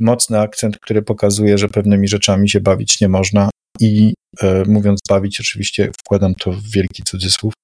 mocny 0.00 0.40
akcent, 0.40 0.78
który 0.78 1.02
pokazuje, 1.02 1.58
że 1.58 1.68
pewnymi 1.68 2.08
rzeczami 2.08 2.50
się 2.50 2.60
bawić 2.60 3.00
nie 3.00 3.08
można 3.08 3.50
i 3.80 4.14
e, 4.40 4.62
mówiąc 4.66 5.00
bawić, 5.08 5.40
oczywiście 5.40 5.90
wkładam 6.00 6.34
to 6.34 6.52
w 6.52 6.70
wielki 6.70 7.02
cudzysłów. 7.02 7.54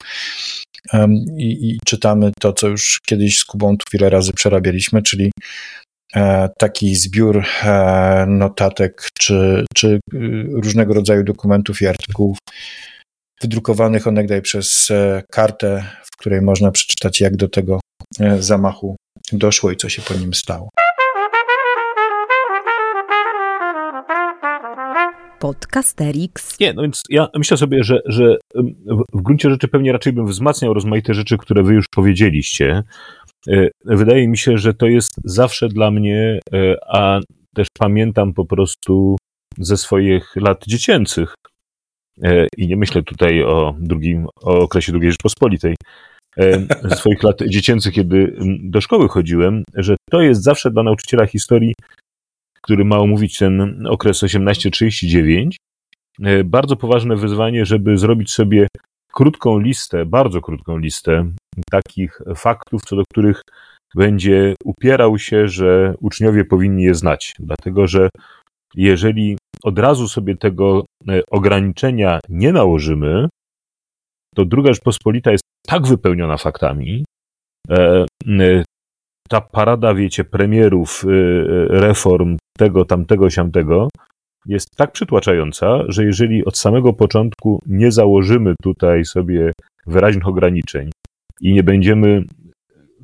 I, 1.39 1.71
I, 1.71 1.79
czytamy 1.85 2.33
to, 2.41 2.53
co 2.53 2.69
już 2.69 3.01
kiedyś 3.07 3.39
z 3.39 3.45
Kubą 3.45 3.77
tu 3.77 3.85
wiele 3.93 4.11
razy 4.11 4.33
przerabialiśmy, 4.33 5.03
czyli 5.03 5.25
e, 5.25 5.31
taki 6.59 6.95
zbiór 6.97 7.45
e, 7.62 8.25
notatek 8.28 9.09
czy, 9.19 9.64
czy 9.75 9.88
y, 9.88 10.00
różnego 10.52 10.95
rodzaju 10.95 11.25
dokumentów 11.25 11.83
i 11.83 11.87
artykułów 11.87 12.38
wydrukowanych 13.42 14.07
onegdaj 14.07 14.42
przez 14.42 14.92
kartę, 15.31 15.85
w 16.04 16.16
której 16.16 16.42
można 16.42 16.71
przeczytać, 16.71 17.21
jak 17.21 17.37
do 17.37 17.49
tego 17.49 17.81
zamachu 18.38 18.97
doszło 19.33 19.71
i 19.71 19.76
co 19.76 19.88
się 19.88 20.02
po 20.02 20.14
nim 20.14 20.35
stało. 20.35 20.69
Podcasterix. 25.42 26.61
Nie, 26.61 26.75
no 26.75 26.83
więc 26.83 27.02
ja 27.11 27.28
myślę 27.35 27.57
sobie, 27.57 27.85
że, 27.85 28.00
że 28.07 28.37
w 29.12 29.23
gruncie 29.23 29.50
rzeczy 29.50 29.69
pewnie 29.69 29.92
raczej 29.92 30.12
bym 30.12 30.26
wzmacniał 30.26 30.75
rozmaite 30.75 31.14
rzeczy, 31.14 31.38
które 31.38 31.62
wy 31.62 31.75
już 31.75 31.85
powiedzieliście. 31.95 32.83
E, 33.49 33.69
wydaje 33.85 34.29
mi 34.29 34.39
się, 34.39 34.59
że 34.59 34.75
to 34.75 34.87
jest 34.87 35.13
zawsze 35.25 35.69
dla 35.69 35.91
mnie, 35.91 36.41
e, 36.53 36.77
a 36.89 37.21
też 37.55 37.69
pamiętam 37.79 38.35
po 38.35 38.45
prostu 38.45 39.17
ze 39.59 39.77
swoich 39.77 40.37
lat 40.37 40.65
dziecięcych, 40.67 41.35
e, 42.23 42.47
i 42.57 42.69
nie 42.69 42.77
myślę 42.77 43.03
tutaj 43.03 43.43
o 43.43 43.75
drugim, 43.79 44.27
o 44.43 44.59
okresie 44.59 44.93
II 45.01 45.11
Rzeczpospolitej, 45.11 45.75
ze 46.83 46.97
swoich 46.97 47.23
lat 47.23 47.39
dziecięcych, 47.49 47.95
kiedy 47.95 48.37
do 48.63 48.81
szkoły 48.81 49.09
chodziłem, 49.09 49.63
że 49.75 49.97
to 50.11 50.21
jest 50.21 50.43
zawsze 50.43 50.71
dla 50.71 50.83
nauczyciela 50.83 51.27
historii 51.27 51.75
który 52.63 52.85
ma 52.85 52.99
omówić 52.99 53.39
ten 53.39 53.87
okres 53.87 54.21
1839. 54.21 55.57
E, 56.23 56.45
bardzo 56.45 56.77
poważne 56.77 57.17
wyzwanie, 57.17 57.67
żeby 57.67 57.99
zrobić 57.99 58.33
sobie 58.33 58.67
krótką 59.12 59.59
listę, 59.59 60.07
bardzo 60.07 60.40
krótką 60.40 60.78
listę 60.78 61.33
takich 61.71 62.21
faktów, 62.37 62.83
co 62.85 62.97
do 62.97 63.02
których 63.11 63.42
będzie 63.95 64.54
upierał 64.64 65.19
się, 65.19 65.49
że 65.49 65.95
uczniowie 66.00 66.45
powinni 66.45 66.83
je 66.83 66.95
znać. 66.95 67.35
Dlatego, 67.38 67.87
że 67.87 68.09
jeżeli 68.75 69.38
od 69.62 69.78
razu 69.78 70.09
sobie 70.09 70.37
tego 70.37 70.85
e, 71.09 71.23
ograniczenia 71.31 72.21
nie 72.28 72.52
nałożymy, 72.52 73.28
to 74.35 74.45
druga 74.45 74.73
Rzeczpospolita 74.73 75.33
jest 75.33 75.45
tak 75.66 75.87
wypełniona 75.87 76.37
faktami, 76.37 77.04
e, 77.71 78.07
ta 79.28 79.40
parada, 79.40 79.95
wiecie, 79.95 80.25
premierów, 80.25 81.04
reform, 81.69 82.37
tego, 82.59 82.85
tamtego, 82.85 83.31
siamtego, 83.31 83.88
jest 84.47 84.77
tak 84.77 84.93
przytłaczająca, 84.93 85.79
że 85.89 86.05
jeżeli 86.05 86.45
od 86.45 86.59
samego 86.59 86.93
początku 86.93 87.63
nie 87.67 87.93
założymy 87.93 88.55
tutaj 88.63 89.05
sobie 89.05 89.53
wyraźnych 89.87 90.29
ograniczeń 90.29 90.91
i 91.41 91.53
nie 91.53 91.63
będziemy 91.63 92.25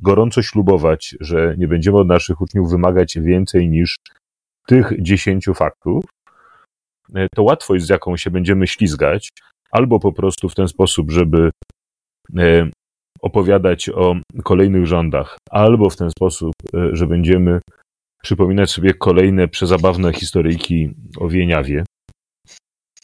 gorąco 0.01 0.41
ślubować, 0.41 1.15
że 1.19 1.55
nie 1.57 1.67
będziemy 1.67 1.97
od 1.97 2.07
naszych 2.07 2.41
uczniów 2.41 2.69
wymagać 2.69 3.19
więcej 3.19 3.69
niż 3.69 3.95
tych 4.67 4.93
dziesięciu 5.01 5.53
faktów, 5.53 6.03
e, 7.15 7.27
to 7.35 7.43
łatwość, 7.43 7.85
z 7.85 7.89
jaką 7.89 8.17
się 8.17 8.31
będziemy 8.31 8.67
ślizgać, 8.67 9.29
albo 9.71 9.99
po 9.99 10.11
prostu 10.11 10.49
w 10.49 10.55
ten 10.55 10.67
sposób, 10.67 11.11
żeby 11.11 11.49
e, 12.37 12.69
opowiadać 13.21 13.89
o 13.89 14.15
kolejnych 14.43 14.85
rządach, 14.85 15.37
albo 15.49 15.89
w 15.89 15.95
ten 15.95 16.11
sposób, 16.11 16.53
e, 16.73 16.95
że 16.95 17.07
będziemy 17.07 17.59
przypominać 18.29 18.71
sobie 18.71 18.93
kolejne 18.93 19.47
przezabawne 19.47 20.13
historyjki 20.13 20.89
o 21.17 21.27
Wieniawie 21.27 21.83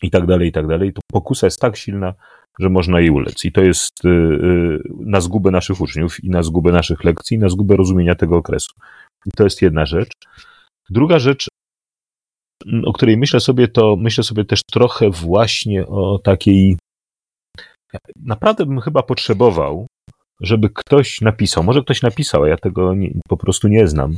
i 0.01 0.12
tak 0.12 0.25
dalej, 0.25 0.50
i 0.50 0.51
tak 0.51 0.67
dalej, 0.67 0.94
to 0.94 1.01
pokusa 1.12 1.48
jest 1.48 1.60
tak 1.60 1.77
silna, 1.77 2.13
że 2.60 2.70
można 2.70 3.00
jej 3.00 3.10
ulec. 3.10 3.46
I 3.46 3.51
to 3.51 3.62
jest 3.62 4.05
y, 4.05 4.10
y, 4.10 4.79
na 5.00 5.22
zgubę 5.22 5.51
naszych 5.51 5.82
uczniów 5.82 6.24
i 6.24 6.29
na 6.29 6.44
zgubę 6.44 6.72
naszych 6.72 7.03
lekcji, 7.03 7.38
i 7.38 7.39
na 7.39 7.50
zgubę 7.50 7.75
rozumienia 7.75 8.15
tego 8.15 8.38
okresu. 8.38 8.72
I 9.25 9.32
to 9.36 9.44
jest 9.44 9.62
jedna 9.62 9.86
rzecz. 9.86 10.12
Druga 10.89 11.20
rzecz, 11.20 11.48
o 12.86 12.94
której 12.94 13.17
myślę 13.17 13.39
sobie, 13.39 13.67
to 13.67 13.96
myślę 13.96 14.24
sobie 14.24 14.46
też 14.46 14.62
trochę 14.72 15.10
właśnie 15.10 15.88
o 15.88 16.20
takiej. 16.24 16.77
Naprawdę 18.15 18.65
bym 18.65 18.79
chyba 18.79 19.03
potrzebował, 19.03 19.88
żeby 20.41 20.70
ktoś 20.70 21.22
napisał. 21.22 21.63
Może 21.63 21.82
ktoś 21.82 22.01
napisał, 22.01 22.44
a 22.44 22.50
ja 22.50 22.58
tego 22.58 22.96
nie, 22.96 23.12
po 23.27 23.38
prostu 23.38 23.67
nie 23.67 23.88
znam 23.88 24.15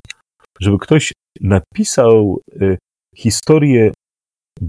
żeby 0.59 0.77
ktoś 0.77 1.13
napisał 1.41 2.39
y, 2.61 2.77
historię 3.15 3.91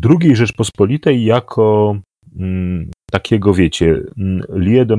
II 0.04 0.36
Rzeczpospolitej 0.36 1.24
jako 1.24 1.96
mm, 2.38 2.90
takiego, 3.10 3.54
wiecie, 3.54 4.00
mm, 4.18 4.42
lieu 4.48 4.84
de 4.84 4.96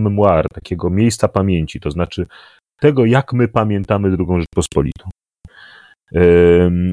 takiego 0.53 0.89
miejsca 0.89 1.27
pamięci, 1.27 1.79
to 1.79 1.91
znaczy 1.91 2.27
tego, 2.79 3.05
jak 3.05 3.34
my 3.34 3.48
pamiętamy 3.48 4.10
II 4.10 4.39
Rzeczpospolitą. 4.39 5.10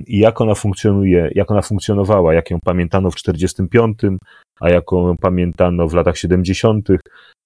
I 0.06 0.18
jak 0.18 0.40
ona 0.40 0.54
funkcjonuje, 0.54 1.30
jak 1.34 1.50
ona 1.50 1.62
funkcjonowała, 1.62 2.34
jak 2.34 2.50
ją 2.50 2.58
pamiętano 2.64 3.10
w 3.10 3.14
45, 3.14 3.98
a 4.60 4.70
jak 4.70 4.84
ją 4.92 5.16
pamiętano 5.20 5.88
w 5.88 5.94
latach 5.94 6.18
70., 6.18 6.88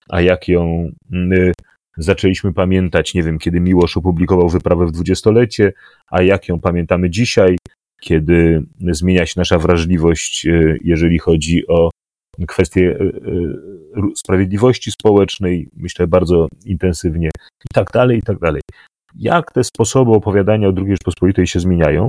a 0.09 0.21
jak 0.21 0.49
ją 0.49 0.90
mm, 1.12 1.52
zaczęliśmy 2.00 2.52
pamiętać, 2.52 3.14
nie 3.14 3.23
wiem, 3.23 3.38
kiedy 3.38 3.61
Miłosz 3.61 3.97
opublikował 3.97 4.49
wyprawę 4.49 4.87
w 4.87 4.92
dwudziestolecie, 4.92 5.73
a 6.11 6.23
jak 6.23 6.49
ją 6.49 6.61
pamiętamy 6.61 7.11
dzisiaj, 7.11 7.59
kiedy 8.00 8.62
zmienia 8.90 9.26
się 9.26 9.35
nasza 9.37 9.59
wrażliwość, 9.59 10.47
e, 10.47 10.76
jeżeli 10.85 11.19
chodzi 11.19 11.66
o 11.66 11.90
kwestie 12.49 12.99
e, 13.00 13.04
e, 13.04 14.02
sprawiedliwości 14.16 14.90
społecznej, 14.90 15.69
myślę 15.76 16.07
bardzo 16.07 16.49
intensywnie, 16.64 17.30
i 17.64 17.75
tak 17.75 17.90
dalej, 17.90 18.19
i 18.19 18.23
tak 18.23 18.38
dalej. 18.38 18.62
Jak 19.14 19.52
te 19.52 19.64
sposoby 19.64 20.11
opowiadania 20.11 20.69
o 20.69 20.73
II 20.76 20.90
Rzeczpospolitej 20.90 21.47
się 21.47 21.61
zmieniają, 21.61 22.09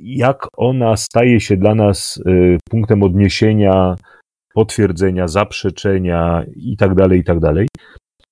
jak 0.00 0.46
ona 0.56 0.96
staje 0.96 1.40
się 1.40 1.56
dla 1.56 1.74
nas 1.74 2.22
punktem 2.70 3.02
odniesienia 3.02 3.96
potwierdzenia, 4.58 5.28
zaprzeczenia 5.28 6.44
i 6.56 6.76
tak 6.76 6.94
dalej, 6.94 7.20
i 7.20 7.24
tak 7.24 7.38
dalej. 7.40 7.68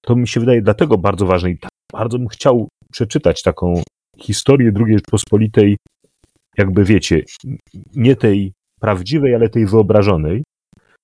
To 0.00 0.16
mi 0.16 0.28
się 0.28 0.40
wydaje 0.40 0.62
dlatego 0.62 0.98
bardzo 0.98 1.26
ważne 1.26 1.50
i 1.50 1.58
tak 1.58 1.70
bardzo 1.92 2.18
bym 2.18 2.28
chciał 2.28 2.68
przeczytać 2.92 3.42
taką 3.42 3.82
historię 4.18 4.72
II 4.76 4.94
Rzeczpospolitej, 4.94 5.76
jakby 6.58 6.84
wiecie, 6.84 7.22
nie 7.94 8.16
tej 8.16 8.52
prawdziwej, 8.80 9.34
ale 9.34 9.48
tej 9.48 9.66
wyobrażonej. 9.66 10.42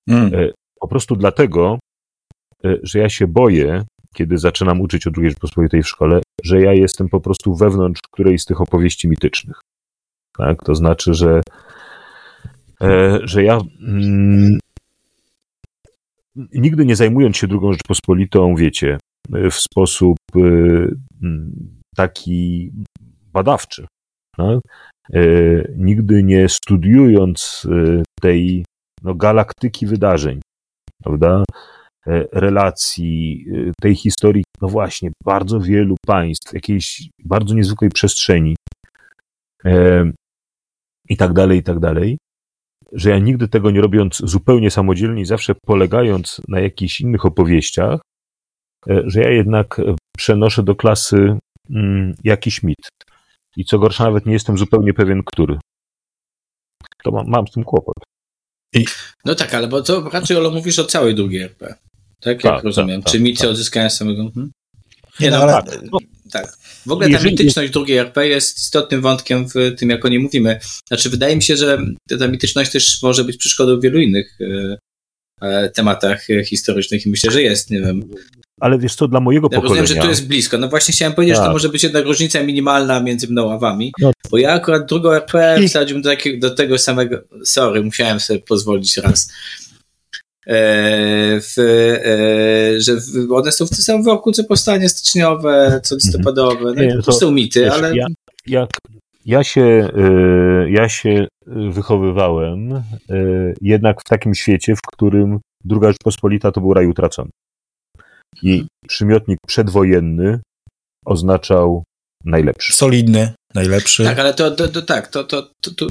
Mm. 0.09 0.33
E, 0.33 0.51
po 0.79 0.87
prostu 0.87 1.15
dlatego, 1.15 1.79
e, 2.65 2.77
że 2.83 2.99
ja 2.99 3.09
się 3.09 3.27
boję, 3.27 3.83
kiedy 4.13 4.37
zaczynam 4.37 4.81
uczyć 4.81 5.07
o 5.07 5.11
II 5.17 5.29
Rzeczpospolitej 5.29 5.83
w 5.83 5.87
szkole, 5.87 6.21
że 6.43 6.61
ja 6.61 6.73
jestem 6.73 7.09
po 7.09 7.19
prostu 7.19 7.55
wewnątrz 7.55 8.01
którejś 8.11 8.41
z 8.41 8.45
tych 8.45 8.61
opowieści 8.61 9.07
mitycznych. 9.07 9.61
Tak? 10.37 10.63
To 10.63 10.75
znaczy, 10.75 11.13
że, 11.13 11.41
e, 12.81 13.19
że 13.23 13.43
ja 13.43 13.59
mm, 13.81 14.59
nigdy 16.35 16.85
nie 16.85 16.95
zajmując 16.95 17.37
się 17.37 17.47
drugą 17.47 17.71
Rzeczpospolitą, 17.71 18.55
wiecie, 18.55 18.97
w 19.29 19.53
sposób 19.53 20.17
y, 20.35 20.95
taki 21.95 22.71
badawczy, 23.33 23.87
no? 24.37 24.59
nigdy 25.77 26.23
nie 26.23 26.49
studiując 26.49 27.67
y, 27.71 28.03
tej 28.21 28.65
no, 29.03 29.15
galaktyki 29.15 29.85
wydarzeń, 29.85 30.39
prawda? 31.03 31.43
relacji, 32.31 33.45
tej 33.81 33.95
historii, 33.95 34.43
no 34.61 34.67
właśnie, 34.67 35.11
bardzo 35.23 35.59
wielu 35.59 35.95
państw, 36.05 36.53
jakiejś 36.53 37.09
bardzo 37.25 37.55
niezwykłej 37.55 37.91
przestrzeni 37.91 38.55
i 41.09 41.17
tak 41.17 41.33
dalej, 41.33 41.59
i 41.59 41.63
tak 41.63 41.79
dalej, 41.79 42.17
że 42.93 43.09
ja 43.09 43.19
nigdy 43.19 43.47
tego 43.47 43.71
nie 43.71 43.81
robiąc 43.81 44.17
zupełnie 44.23 44.71
samodzielnie, 44.71 45.25
zawsze 45.25 45.55
polegając 45.65 46.41
na 46.47 46.59
jakichś 46.59 47.01
innych 47.01 47.25
opowieściach, 47.25 47.99
e, 48.89 49.03
że 49.05 49.21
ja 49.21 49.29
jednak 49.29 49.81
przenoszę 50.17 50.63
do 50.63 50.75
klasy 50.75 51.37
mm, 51.69 52.15
jakiś 52.23 52.63
mit. 52.63 52.89
I 53.57 53.65
co 53.65 53.79
gorsza, 53.79 54.03
nawet 54.03 54.25
nie 54.25 54.33
jestem 54.33 54.57
zupełnie 54.57 54.93
pewien, 54.93 55.23
który. 55.25 55.59
To 57.03 57.11
mam, 57.11 57.27
mam 57.27 57.47
z 57.47 57.51
tym 57.51 57.63
kłopot. 57.63 57.95
I... 58.73 58.85
No 59.25 59.35
tak, 59.35 59.53
ale 59.53 59.67
bo 59.67 59.81
to 59.81 60.09
raczej 60.09 60.37
Olo 60.37 60.51
mówisz 60.51 60.79
o 60.79 60.85
całej 60.85 61.15
drugiej 61.15 61.41
RP. 61.41 61.75
Tak, 62.19 62.43
jak 62.43 62.55
tak, 62.55 62.63
rozumiem. 62.63 63.01
Tak, 63.01 63.11
Czy 63.11 63.17
tak, 63.17 63.23
mit 63.23 63.39
tak. 63.39 63.49
odzyskania 63.49 63.89
samego. 63.89 64.31
Hmm? 64.33 64.51
Nie, 65.19 65.31
no, 65.31 65.37
ale 65.37 65.53
tak. 65.53 65.81
no, 65.91 65.97
tak. 66.33 66.57
W 66.85 66.91
ogóle 66.91 67.09
ta 67.09 67.23
mityczność 67.23 67.71
drugiej 67.71 67.97
RP 67.97 68.27
jest 68.27 68.57
istotnym 68.57 69.01
wątkiem 69.01 69.47
w 69.49 69.75
tym, 69.77 69.89
jak 69.89 70.05
o 70.05 70.09
niej 70.09 70.19
mówimy. 70.19 70.59
Znaczy, 70.87 71.09
wydaje 71.09 71.35
mi 71.35 71.43
się, 71.43 71.57
że 71.57 71.77
ta 72.19 72.27
mityczność 72.27 72.71
też 72.71 73.01
może 73.03 73.23
być 73.23 73.37
przeszkodą 73.37 73.79
w 73.79 73.81
wielu 73.81 73.99
innych 73.99 74.37
e, 74.41 74.77
e, 75.41 75.69
tematach 75.69 76.27
historycznych 76.45 77.05
i 77.05 77.09
myślę, 77.09 77.31
że 77.31 77.41
jest, 77.41 77.69
nie 77.69 77.81
wiem. 77.81 78.09
Ale 78.61 78.79
wiesz 78.79 78.95
co, 78.95 79.07
dla 79.07 79.19
mojego 79.19 79.49
ja 79.51 79.57
pokolenia... 79.57 79.81
Rozumiem, 79.81 80.01
że 80.01 80.05
tu 80.05 80.09
jest 80.09 80.27
blisko. 80.27 80.57
No 80.57 80.69
właśnie 80.69 80.93
chciałem 80.93 81.13
powiedzieć, 81.13 81.35
tak. 81.35 81.43
że 81.43 81.47
to 81.47 81.53
może 81.53 81.69
być 81.69 81.83
jednak 81.83 82.05
różnica 82.05 82.43
minimalna 82.43 82.99
między 82.99 83.27
mną 83.27 83.53
a 83.53 83.57
wami, 83.57 83.91
no. 84.01 84.11
bo 84.31 84.37
ja 84.37 84.51
akurat 84.51 84.85
drugą 84.85 85.11
RP 85.11 85.59
wsadziłbym 85.67 86.01
do, 86.01 86.11
do 86.37 86.55
tego 86.55 86.77
samego... 86.77 87.21
Sorry, 87.45 87.83
musiałem 87.83 88.19
sobie 88.19 88.39
pozwolić 88.39 88.97
raz 88.97 89.31
w, 90.45 91.53
e, 91.57 92.81
że 92.81 92.97
one 93.31 93.51
są 93.51 93.65
w 93.65 93.69
tym 93.69 93.77
samym 93.77 94.03
worku, 94.03 94.31
co 94.31 94.43
powstanie 94.43 94.89
styczniowe, 94.89 95.79
co 95.83 95.95
listopadowe. 95.95 96.73
No 96.75 96.83
Nie, 96.83 97.01
to, 97.01 97.11
są 97.11 97.31
mity, 97.31 97.61
wiesz, 97.61 97.73
ale. 97.73 97.95
Ja, 97.95 98.05
jak 98.47 98.69
ja 99.25 99.43
się, 99.43 99.89
e, 99.97 100.69
ja 100.69 100.89
się 100.89 101.27
wychowywałem 101.47 102.83
jednak 103.61 104.01
w 104.01 104.03
takim 104.03 104.35
świecie, 104.35 104.75
w 104.75 104.81
którym 104.81 105.39
druga 105.65 105.87
Rzeczpospolita 105.87 106.51
to 106.51 106.61
był 106.61 106.73
raj 106.73 106.87
utracony. 106.87 107.29
I 108.41 108.65
przymiotnik 108.87 109.39
przedwojenny 109.47 110.39
oznaczał 111.05 111.83
najlepszy. 112.25 112.73
Solidny, 112.73 113.33
najlepszy. 113.55 114.03
Tak, 114.03 114.19
ale 114.19 114.33
to, 114.33 114.51
to, 114.51 114.67
to 114.67 114.81
tak, 114.81 115.07
to, 115.07 115.23
to, 115.23 115.49
to, 115.61 115.71
to 115.71 115.87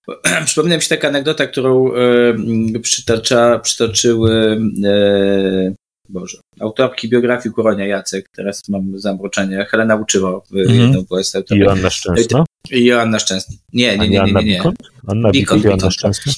przypomniałem 0.46 0.80
się 0.80 0.88
taka 0.88 1.08
anegdota, 1.08 1.46
którą 1.46 1.92
e, 1.94 2.78
przytacza, 2.82 3.58
przytoczyły 3.58 4.60
e, 4.84 5.74
Boże, 6.08 6.38
autorki 6.60 7.08
biografii 7.08 7.54
Kuronia 7.54 7.86
Jacek, 7.86 8.28
teraz 8.36 8.68
mam 8.68 8.98
zamroczenie, 8.98 9.66
Helena 9.70 9.96
Uczyło, 9.96 10.44
mm. 10.52 10.80
jedną 10.80 11.04
I 11.50 11.58
Joanna 11.58 11.90
Szczęsna? 11.90 12.44
I 12.70 12.84
Joanna 12.84 13.18
Szczęsna. 13.18 13.56
Nie, 13.72 13.98
nie, 13.98 14.08
nie, 14.08 14.20
nie. 14.20 14.32
nie, 14.32 14.44
nie. 14.44 14.62
Anna 15.06 15.30
Bikont, 15.30 15.64
Joanna 15.64 15.90
Szczęsna? 15.90 16.32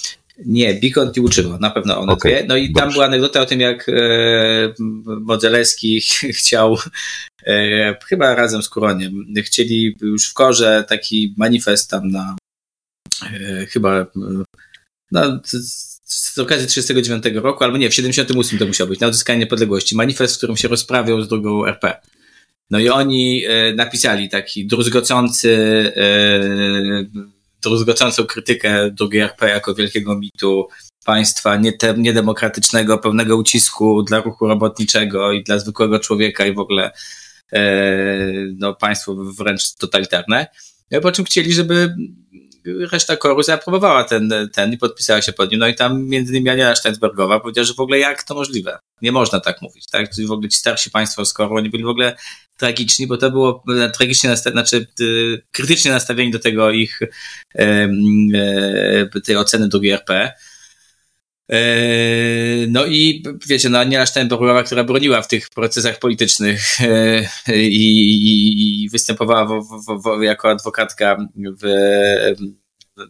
Nie, 0.46 0.74
Bikont 0.74 1.16
i 1.16 1.20
Uczyło, 1.20 1.58
na 1.58 1.70
pewno 1.70 2.00
one 2.00 2.12
okay. 2.12 2.32
dwie. 2.32 2.44
No 2.48 2.56
i 2.56 2.72
tam 2.72 2.92
była 2.92 3.04
anegdota 3.04 3.40
o 3.40 3.46
tym, 3.46 3.60
jak 3.60 3.88
e, 3.88 3.92
Modzelewski 5.20 6.00
chciał 6.38 6.78
e, 7.46 7.96
chyba 8.04 8.34
razem 8.34 8.62
z 8.62 8.68
Kuroniem, 8.68 9.34
chcieli 9.44 9.96
już 10.00 10.30
w 10.30 10.34
korze 10.34 10.84
taki 10.88 11.34
manifest 11.36 11.90
tam 11.90 12.10
na 12.10 12.36
e, 13.22 13.66
chyba 13.66 14.06
no, 15.12 15.40
z 16.04 16.38
okazji 16.38 16.66
39 16.66 17.24
roku, 17.34 17.64
albo 17.64 17.76
nie, 17.76 17.90
w 17.90 17.94
78 17.94 18.58
to 18.58 18.66
musiał 18.66 18.86
być, 18.86 19.00
na 19.00 19.06
odzyskanie 19.06 19.38
niepodległości. 19.38 19.96
Manifest, 19.96 20.34
w 20.34 20.38
którym 20.38 20.56
się 20.56 20.68
rozprawiał 20.68 21.22
z 21.22 21.28
drugą 21.28 21.66
RP. 21.66 22.00
No 22.70 22.78
i 22.78 22.88
oni 22.88 23.44
e, 23.46 23.74
napisali 23.74 24.28
taki 24.28 24.66
druzgocący 24.66 25.52
e, 25.96 27.37
druzgocącą 27.62 28.26
krytykę 28.26 28.90
drugiej 28.90 29.22
RP 29.22 29.48
jako 29.48 29.74
wielkiego 29.74 30.18
mitu 30.18 30.68
państwa 31.04 31.58
niedemokratycznego, 31.96 32.98
pełnego 32.98 33.36
ucisku 33.36 34.02
dla 34.02 34.20
ruchu 34.20 34.46
robotniczego 34.46 35.32
i 35.32 35.44
dla 35.44 35.58
zwykłego 35.58 35.98
człowieka 35.98 36.46
i 36.46 36.54
w 36.54 36.58
ogóle 36.58 36.90
e, 37.52 37.60
no, 38.56 38.74
państwo 38.74 39.14
wręcz 39.14 39.74
totalitarne. 39.74 40.46
Po 41.02 41.12
czym 41.12 41.24
chcieli, 41.24 41.52
żeby 41.52 41.94
reszta 42.92 43.16
koru 43.16 43.42
zaaprobowała 43.42 44.04
ten, 44.04 44.48
ten 44.52 44.72
i 44.72 44.78
podpisała 44.78 45.22
się 45.22 45.32
pod 45.32 45.50
nim. 45.50 45.60
No 45.60 45.68
i 45.68 45.74
tam 45.74 46.04
między 46.04 46.32
innymi 46.32 46.50
Ania 46.50 46.76
Steinsbergowa 46.76 47.40
powiedziała, 47.40 47.64
że 47.64 47.74
w 47.74 47.80
ogóle 47.80 47.98
jak 47.98 48.22
to 48.22 48.34
możliwe? 48.34 48.78
Nie 49.02 49.12
można 49.12 49.40
tak 49.40 49.62
mówić, 49.62 49.86
tak? 49.86 50.10
W 50.28 50.32
ogóle 50.32 50.48
ci 50.48 50.58
starsi 50.58 50.90
państwo 50.90 51.24
z 51.24 51.32
koru, 51.32 51.54
oni 51.54 51.70
byli 51.70 51.84
w 51.84 51.88
ogóle 51.88 52.16
tragiczni, 52.58 53.06
bo 53.06 53.16
to 53.16 53.30
było 53.30 53.64
e, 53.80 53.90
tragicznie, 53.90 54.36
znaczy 54.36 54.86
y, 55.00 55.42
krytycznie 55.52 55.90
nastawieni 55.90 56.30
do 56.30 56.38
tego 56.38 56.70
ich 56.70 57.00
e, 57.54 57.88
tej 59.24 59.36
oceny 59.36 59.68
drugiej 59.68 59.92
RP. 59.92 60.32
E, 61.52 61.58
no 62.68 62.86
i 62.86 63.22
wiecie, 63.46 63.68
no 63.68 63.78
Aniela 63.78 64.06
Steinbergowa, 64.06 64.62
która 64.62 64.84
broniła 64.84 65.22
w 65.22 65.28
tych 65.28 65.50
procesach 65.50 65.98
politycznych 65.98 66.76
i, 67.54 68.84
i 68.84 68.88
występowała 68.88 69.44
w, 69.46 69.62
w, 69.62 70.02
w, 70.02 70.22
jako 70.22 70.50
adwokatka 70.50 71.16
w, 71.36 71.68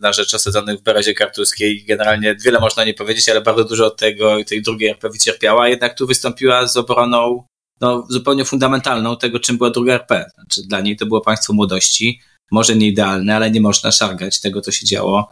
na 0.01 0.13
rzecz 0.13 0.35
osadzonych 0.35 0.79
w 0.79 0.83
Berezie 0.83 1.15
Kartuskiej. 1.15 1.85
Generalnie 1.89 2.37
wiele 2.45 2.61
można 2.61 2.85
nie 2.85 2.95
powiedzieć, 2.95 3.29
ale 3.29 3.41
bardzo 3.41 3.65
dużo 3.65 3.87
od 3.87 3.97
tego 3.97 4.45
tej 4.45 4.63
drugiej 4.63 4.91
RP 4.91 5.11
wycierpiała, 5.11 5.69
jednak 5.69 5.99
tu 5.99 6.07
wystąpiła 6.07 6.67
z 6.67 6.77
obroną 6.77 7.45
no, 7.81 8.07
zupełnie 8.09 8.45
fundamentalną 8.45 9.17
tego, 9.17 9.41
czym 9.41 9.59
była 9.59 9.71
druga 9.71 9.95
RP. 9.95 10.31
Znaczy, 10.35 10.63
dla 10.69 10.81
niej 10.81 10.97
to 10.97 11.07
było 11.07 11.21
państwo 11.21 11.53
młodości, 11.53 12.21
może 12.51 12.77
nie 12.77 12.89
idealne, 12.89 13.37
ale 13.37 13.51
nie 13.51 13.61
można 13.61 13.93
szargać 13.93 14.41
tego, 14.41 14.61
co 14.61 14.73
się 14.73 14.87
działo 14.87 15.31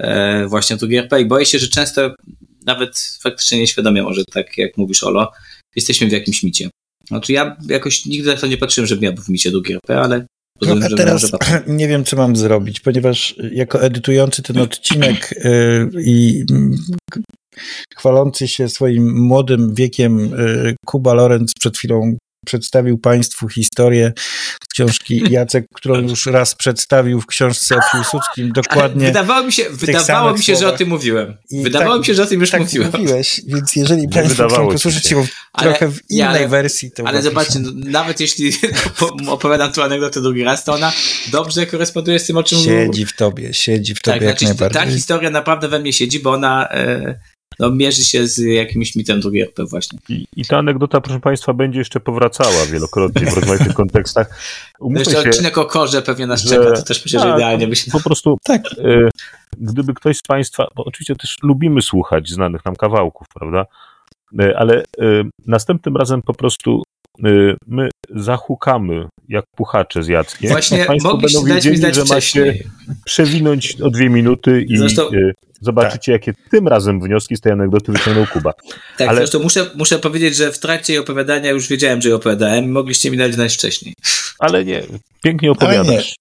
e, 0.00 0.46
właśnie 0.46 0.76
w 0.76 0.78
drugiej 0.78 0.98
RP. 0.98 1.20
I 1.20 1.26
boję 1.26 1.46
się, 1.46 1.58
że 1.58 1.68
często 1.68 2.14
nawet 2.66 3.18
faktycznie 3.22 3.58
nieświadomie 3.58 4.02
może 4.02 4.24
tak, 4.32 4.58
jak 4.58 4.76
mówisz, 4.76 5.04
Olo, 5.04 5.32
jesteśmy 5.76 6.08
w 6.08 6.12
jakimś 6.12 6.42
micie. 6.42 6.70
Znaczy 7.08 7.32
ja 7.32 7.56
jakoś 7.68 8.06
nigdy 8.06 8.34
na 8.34 8.36
to 8.36 8.46
nie 8.46 8.56
patrzyłem, 8.56 8.86
że 8.86 8.96
ja 9.00 9.12
w 9.12 9.28
micie 9.28 9.50
drugiej 9.50 9.74
RP, 9.74 10.00
ale 10.00 10.26
no, 10.62 10.86
a 10.86 10.96
teraz 10.96 11.32
nie 11.66 11.88
wiem, 11.88 12.04
co 12.04 12.16
mam 12.16 12.36
zrobić, 12.36 12.80
ponieważ 12.80 13.34
jako 13.52 13.82
edytujący 13.82 14.42
ten 14.42 14.58
odcinek 14.58 15.34
yy, 15.44 15.90
i 16.04 16.44
chwalący 17.96 18.48
się 18.48 18.68
swoim 18.68 19.26
młodym 19.26 19.74
wiekiem 19.74 20.34
y, 20.34 20.76
Kuba 20.86 21.14
Lorenz 21.14 21.52
przed 21.60 21.78
chwilą 21.78 22.16
przedstawił 22.46 22.98
Państwu 22.98 23.48
historię 23.48 24.12
książki 24.72 25.22
Jacek, 25.30 25.66
którą 25.74 26.00
już 26.00 26.26
raz 26.26 26.54
przedstawił 26.54 27.20
w 27.20 27.26
książce 27.26 27.76
o 27.76 27.78
Piłsudskim. 27.92 28.52
Dokładnie. 28.52 29.06
Wydawało 29.06 29.46
mi 29.46 29.52
się, 29.52 29.64
wydawało 29.70 30.32
mi 30.32 30.42
się 30.42 30.56
że 30.56 30.68
o 30.68 30.72
tym 30.72 30.88
mówiłem. 30.88 31.36
I 31.50 31.62
wydawało 31.62 31.92
tak, 31.92 32.00
mi 32.00 32.06
się, 32.06 32.14
że 32.14 32.22
o 32.22 32.26
tym 32.26 32.40
już 32.40 32.50
tak 32.50 32.60
mówiłem. 32.60 32.90
mówiłeś, 32.92 33.40
więc 33.46 33.76
jeżeli 33.76 34.08
Państwo 34.08 34.48
chcą 34.48 34.68
posłuchać 34.68 35.10
ją 35.10 35.26
trochę 35.58 35.88
w 35.88 36.10
innej 36.10 36.26
ale, 36.26 36.48
wersji, 36.48 36.90
to. 36.90 37.06
Ale 37.06 37.22
zobaczcie, 37.22 37.58
no, 37.58 37.70
nawet 37.74 38.20
jeśli 38.20 38.52
opowiadam 39.26 39.72
tu 39.72 39.82
anegdotę 39.82 40.20
drugi 40.20 40.44
raz, 40.44 40.64
to 40.64 40.74
ona 40.74 40.92
dobrze 41.32 41.66
koresponduje 41.66 42.18
z 42.18 42.24
tym, 42.24 42.36
o 42.36 42.42
czym 42.42 42.58
mówiłem. 42.58 42.86
Siedzi 42.86 43.06
w 43.06 43.16
tobie, 43.16 43.54
siedzi 43.54 43.94
w 43.94 44.02
tobie 44.02 44.14
tak, 44.14 44.22
jak 44.22 44.38
znaczy, 44.38 44.44
najbardziej. 44.44 44.82
Ta 44.82 44.90
historia 44.90 45.30
naprawdę 45.30 45.68
we 45.68 45.78
mnie 45.78 45.92
siedzi, 45.92 46.20
bo 46.20 46.30
ona. 46.30 46.68
E, 46.68 47.31
no, 47.62 47.70
mierzy 47.70 48.04
się 48.04 48.26
z 48.26 48.38
jakimś 48.38 48.96
mitem 48.96 49.20
drugiej 49.20 49.42
RP 49.42 49.64
właśnie. 49.64 49.98
I, 50.08 50.24
I, 50.36 50.44
ta 50.44 50.58
anegdota, 50.58 51.00
proszę 51.00 51.20
Państwa, 51.20 51.52
będzie 51.52 51.78
jeszcze 51.78 52.00
powracała 52.00 52.66
wielokrotnie 52.72 53.26
w 53.30 53.34
rozmaitych 53.34 53.74
kontekstach. 53.74 54.40
Umówmy 54.80 54.98
jeszcze 54.98 55.22
się, 55.22 55.28
odcinek 55.28 55.58
o 55.58 55.64
korze 55.64 56.02
pewnie 56.02 56.26
nas 56.26 56.42
że, 56.42 56.48
czeka, 56.48 56.72
to 56.72 56.82
też 56.82 57.04
myślę, 57.04 57.20
że 57.20 57.26
tak, 57.26 57.36
idealnie 57.36 57.68
by 57.68 57.76
się... 57.76 57.90
Po 57.90 58.00
prostu, 58.00 58.38
tak. 58.44 58.62
E, 58.78 59.08
gdyby 59.58 59.94
ktoś 59.94 60.16
z 60.16 60.22
Państwa, 60.22 60.66
bo 60.76 60.84
oczywiście 60.84 61.16
też 61.16 61.36
lubimy 61.42 61.82
słuchać 61.82 62.28
znanych 62.28 62.64
nam 62.64 62.76
kawałków, 62.76 63.26
prawda? 63.34 63.66
E, 64.40 64.58
ale 64.58 64.78
e, 64.78 64.82
następnym 65.46 65.96
razem 65.96 66.22
po 66.22 66.34
prostu 66.34 66.82
my 67.66 67.88
zahukamy 68.10 69.08
jak 69.28 69.44
puchacze 69.56 70.02
z 70.02 70.08
Jackiem. 70.08 70.50
Właśnie 70.50 70.84
Państwo 70.84 71.16
będą 71.16 71.44
wiedzieli, 71.44 71.94
że 71.94 72.04
wcześniej. 72.04 72.46
macie 72.46 72.64
przewinąć 73.04 73.80
o 73.80 73.90
dwie 73.90 74.10
minuty 74.10 74.64
i 74.68 74.76
Zresztą, 74.76 75.08
e, 75.08 75.32
zobaczycie, 75.60 76.12
tak. 76.12 76.26
jakie 76.26 76.32
tym 76.50 76.68
razem 76.68 77.00
wnioski 77.00 77.36
z 77.36 77.40
tej 77.40 77.52
anegdoty 77.52 77.92
wyciągnął 77.92 78.26
Kuba. 78.26 78.52
Tak, 78.98 79.08
Ale... 79.08 79.16
zresztą 79.16 79.38
muszę, 79.38 79.70
muszę 79.74 79.98
powiedzieć, 79.98 80.36
że 80.36 80.52
w 80.52 80.58
trakcie 80.58 80.92
jej 80.92 81.02
opowiadania 81.02 81.50
już 81.50 81.68
wiedziałem, 81.68 82.02
że 82.02 82.08
je 82.08 82.14
opowiadałem 82.14 82.72
mogliście 82.72 83.10
mi 83.10 83.16
dać 83.16 83.34
znać 83.34 83.54
wcześniej. 83.54 83.94
Ale 84.38 84.64
nie, 84.64 84.82
pięknie 85.24 85.50
opowiadasz. 85.50 86.14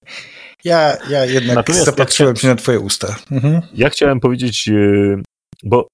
Ja, 0.64 0.98
ja 1.10 1.26
jednak 1.26 1.56
Natomiast 1.56 1.86
zapatrzyłem 1.86 2.36
ja 2.36 2.42
się 2.42 2.48
na 2.48 2.56
twoje 2.56 2.80
usta. 2.80 3.16
Mhm. 3.32 3.62
Ja 3.74 3.90
chciałem 3.90 4.20
powiedzieć, 4.20 4.70
e, 4.70 5.22
bo 5.64 5.88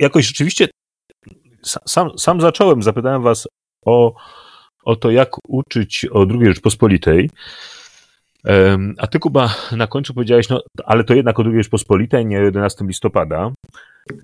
jakoś 0.00 0.26
rzeczywiście 0.26 0.68
sam, 1.62 2.18
sam 2.18 2.40
zacząłem, 2.40 2.82
zapytałem 2.82 3.22
was 3.22 3.48
o, 3.84 4.14
o 4.84 4.96
to, 4.96 5.10
jak 5.10 5.30
uczyć 5.48 6.06
o 6.12 6.26
II 6.30 6.46
Rzeczpospolitej. 6.46 7.30
A 8.98 9.06
ty, 9.06 9.18
Kuba, 9.18 9.54
na 9.76 9.86
końcu 9.86 10.14
powiedziałeś, 10.14 10.48
no 10.48 10.62
ale 10.84 11.04
to 11.04 11.14
jednak 11.14 11.40
o 11.40 11.42
II 11.42 11.56
Rzeczpospolitej, 11.56 12.26
nie 12.26 12.36
11 12.36 12.84
listopada. 12.84 13.52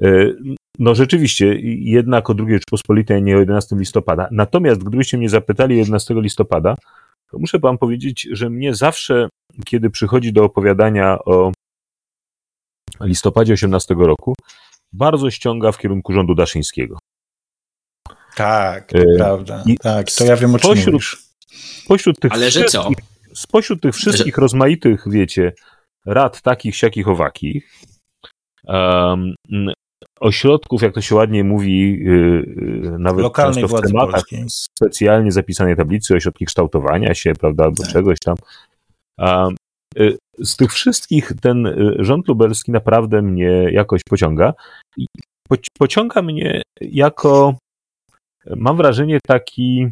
E, 0.02 0.32
no 0.78 0.94
rzeczywiście, 0.94 1.56
jednak 1.80 2.30
o 2.30 2.34
II 2.38 2.54
Rzeczpospolitej, 2.54 3.22
nie 3.22 3.36
o 3.36 3.40
11 3.40 3.76
listopada. 3.76 4.28
Natomiast 4.30 4.84
gdybyście 4.84 5.18
mnie 5.18 5.28
zapytali 5.28 5.76
11 5.76 6.14
listopada, 6.14 6.74
to 7.30 7.38
muszę 7.38 7.58
wam 7.58 7.78
powiedzieć, 7.78 8.28
że 8.32 8.50
mnie 8.50 8.74
zawsze, 8.74 9.28
kiedy 9.64 9.90
przychodzi 9.90 10.32
do 10.32 10.44
opowiadania 10.44 11.18
o 11.18 11.52
listopadzie 13.00 13.52
18 13.52 13.94
roku, 13.98 14.34
bardzo 14.92 15.30
ściąga 15.30 15.72
w 15.72 15.78
kierunku 15.78 16.12
rządu 16.12 16.34
Daszyńskiego. 16.34 16.98
Tak, 18.34 18.92
to 18.92 18.98
e, 18.98 19.04
prawda. 19.16 19.64
Tak, 19.80 20.06
to 20.12 20.24
ja 20.24 20.36
wiem 20.36 20.54
o 20.54 20.58
czym 20.58 20.70
pośród, 20.70 21.02
Pośród 21.88 22.20
tych 22.20 22.32
Ale 22.32 22.50
że 22.50 22.64
co? 22.64 22.88
Spośród 23.34 23.80
tych 23.80 23.94
wszystkich 23.94 24.34
że... 24.34 24.40
rozmaitych, 24.40 25.04
wiecie, 25.06 25.52
rad 26.06 26.42
takich, 26.42 26.76
siakich, 26.76 27.08
owakich, 27.08 27.70
um, 28.64 29.34
ośrodków, 30.20 30.82
jak 30.82 30.94
to 30.94 31.00
się 31.00 31.14
ładnie 31.14 31.44
mówi, 31.44 31.98
yy, 32.04 32.96
nawet 32.98 33.22
Lokalnej 33.22 33.62
często 33.62 33.78
w 33.78 33.80
tematach 33.80 34.12
polskiej. 34.12 34.44
specjalnie 34.50 35.32
zapisanej 35.32 35.76
tablicy, 35.76 36.14
ośrodki 36.14 36.44
kształtowania 36.44 37.14
się, 37.14 37.32
prawda, 37.32 37.64
albo 37.64 37.82
Tak. 37.82 37.92
czegoś 37.92 38.18
tam. 38.24 38.36
A, 39.20 39.48
y, 39.98 40.18
z 40.38 40.56
tych 40.56 40.72
wszystkich 40.72 41.32
ten 41.40 41.66
y, 41.66 41.96
rząd 41.98 42.28
lubelski 42.28 42.72
naprawdę 42.72 43.22
mnie 43.22 43.68
jakoś 43.72 44.00
pociąga. 44.08 44.54
Poci- 45.50 45.68
pociąga 45.78 46.22
mnie 46.22 46.62
jako, 46.80 47.56
mam 48.56 48.76
wrażenie, 48.76 49.18
taki, 49.26 49.88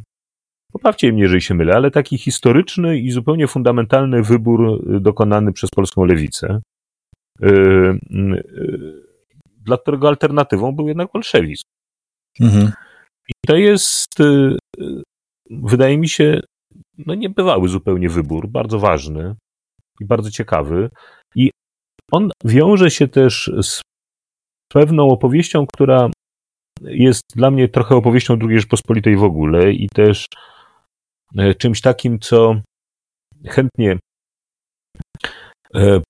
poprawcie 0.72 1.12
mnie, 1.12 1.22
jeżeli 1.22 1.42
się 1.42 1.54
mylę, 1.54 1.74
ale 1.74 1.90
taki 1.90 2.18
historyczny 2.18 2.98
i 2.98 3.10
zupełnie 3.10 3.46
fundamentalny 3.46 4.22
wybór 4.22 4.82
y, 4.96 5.00
dokonany 5.00 5.52
przez 5.52 5.70
polską 5.70 6.04
lewicę, 6.04 6.60
y, 7.42 7.46
y, 7.46 9.02
dla 9.56 9.78
którego 9.78 10.08
alternatywą 10.08 10.72
był 10.72 10.88
jednak 10.88 11.08
bolszewizm. 11.12 11.64
Mhm. 12.40 12.72
I 13.28 13.32
to 13.46 13.56
jest, 13.56 14.14
wydaje 15.50 15.98
mi 15.98 16.08
się, 16.08 16.40
no 16.98 17.14
niebywały 17.14 17.68
zupełnie 17.68 18.08
wybór, 18.08 18.48
bardzo 18.48 18.78
ważny 18.78 19.34
i 20.00 20.04
bardzo 20.04 20.30
ciekawy. 20.30 20.90
I 21.34 21.50
on 22.12 22.30
wiąże 22.44 22.90
się 22.90 23.08
też 23.08 23.50
z 23.62 23.82
pewną 24.72 25.08
opowieścią, 25.08 25.66
która 25.66 26.10
jest 26.84 27.22
dla 27.36 27.50
mnie 27.50 27.68
trochę 27.68 27.96
opowieścią 27.96 28.38
II 28.42 28.58
Rzeczpospolitej 28.58 29.16
w 29.16 29.22
ogóle 29.22 29.72
i 29.72 29.88
też 29.88 30.26
e, 31.38 31.54
czymś 31.54 31.80
takim, 31.80 32.18
co 32.18 32.60
chętnie 33.48 33.98
e, 35.74 36.00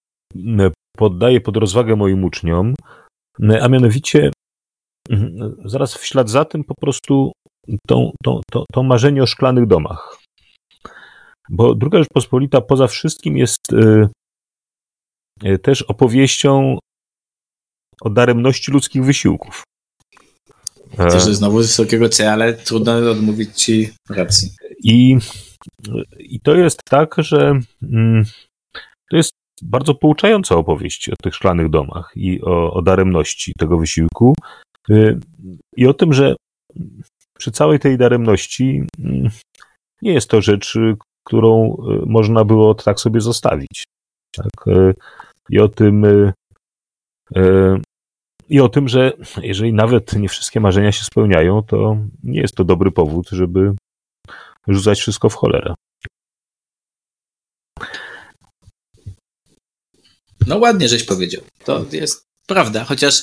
poddaję 0.97 1.41
pod 1.41 1.57
rozwagę 1.57 1.97
moim 1.97 2.25
uczniom, 2.25 2.75
a 3.61 3.69
mianowicie. 3.69 4.31
Zaraz 5.65 5.95
w 5.95 6.07
ślad 6.07 6.31
za 6.31 6.45
tym 6.45 6.65
po 6.65 6.75
prostu 6.75 7.33
to, 7.87 8.11
to, 8.23 8.41
to, 8.51 8.65
to 8.73 8.83
marzenie 8.83 9.23
o 9.23 9.27
szklanych 9.27 9.67
domach. 9.67 10.19
Bo 11.51 11.75
druga 11.75 11.99
Rzeczpospolita 11.99 12.61
poza 12.61 12.87
wszystkim 12.87 13.37
jest 13.37 13.73
y, 15.45 15.59
też 15.59 15.83
opowieścią 15.83 16.79
o 18.01 18.11
daremności 18.11 18.73
ludzkich 18.73 19.05
wysiłków. 19.05 19.63
E, 20.99 21.21
że 21.21 21.35
znowu 21.35 21.57
wysokiego 21.57 22.09
C, 22.09 22.33
ale 22.33 22.55
trudno 22.55 23.11
odmówić 23.11 23.63
ci 23.63 23.91
racji. 24.11 24.51
I, 24.85 25.17
I 26.19 26.41
to 26.41 26.55
jest 26.55 26.81
tak, 26.85 27.15
że 27.19 27.61
mm, 27.83 28.25
to 29.11 29.17
jest 29.17 29.33
bardzo 29.63 29.95
pouczająca 29.95 30.57
opowieść 30.57 31.09
o 31.09 31.17
tych 31.23 31.35
szklanych 31.35 31.71
domach 31.71 32.13
i 32.17 32.43
o, 32.43 32.73
o 32.73 32.83
daremności 32.83 33.53
tego 33.59 33.79
wysiłku. 33.79 34.35
Y, 34.91 35.19
I 35.77 35.87
o 35.87 35.95
tym, 35.95 36.13
że 36.13 36.37
przy 37.39 37.51
całej 37.51 37.79
tej 37.79 37.99
daremności 37.99 38.83
mm, 38.99 39.31
nie 40.03 40.13
jest 40.13 40.31
to 40.31 40.43
rzecz, 40.43 40.77
y, 40.77 40.97
którą 41.27 41.77
y, 42.03 42.07
można 42.07 42.45
było 42.45 42.75
tak 42.75 43.01
sobie 43.01 43.21
zostawić. 43.21 43.85
Tak? 44.37 44.67
Y, 44.67 44.95
I 45.51 45.59
o 45.59 45.69
tym, 45.69 46.05
y, 46.05 46.33
y, 47.37 47.81
i 48.53 48.61
o 48.61 48.69
tym, 48.69 48.89
że 48.89 49.13
jeżeli 49.43 49.73
nawet 49.73 50.13
nie 50.13 50.29
wszystkie 50.29 50.61
marzenia 50.61 50.93
się 50.93 51.05
spełniają, 51.05 51.63
to 51.63 51.97
nie 52.23 52.41
jest 52.41 52.55
to 52.55 52.65
dobry 52.65 52.91
powód, 52.91 53.29
żeby 53.31 53.75
rzucać 54.69 55.01
wszystko 55.01 55.29
w 55.29 55.35
cholerę. 55.35 55.75
No 60.47 60.59
ładnie, 60.59 60.89
żeś 60.89 61.05
powiedział. 61.05 61.43
To 61.65 61.85
jest 61.93 62.25
prawda, 62.47 62.85
chociaż 62.85 63.23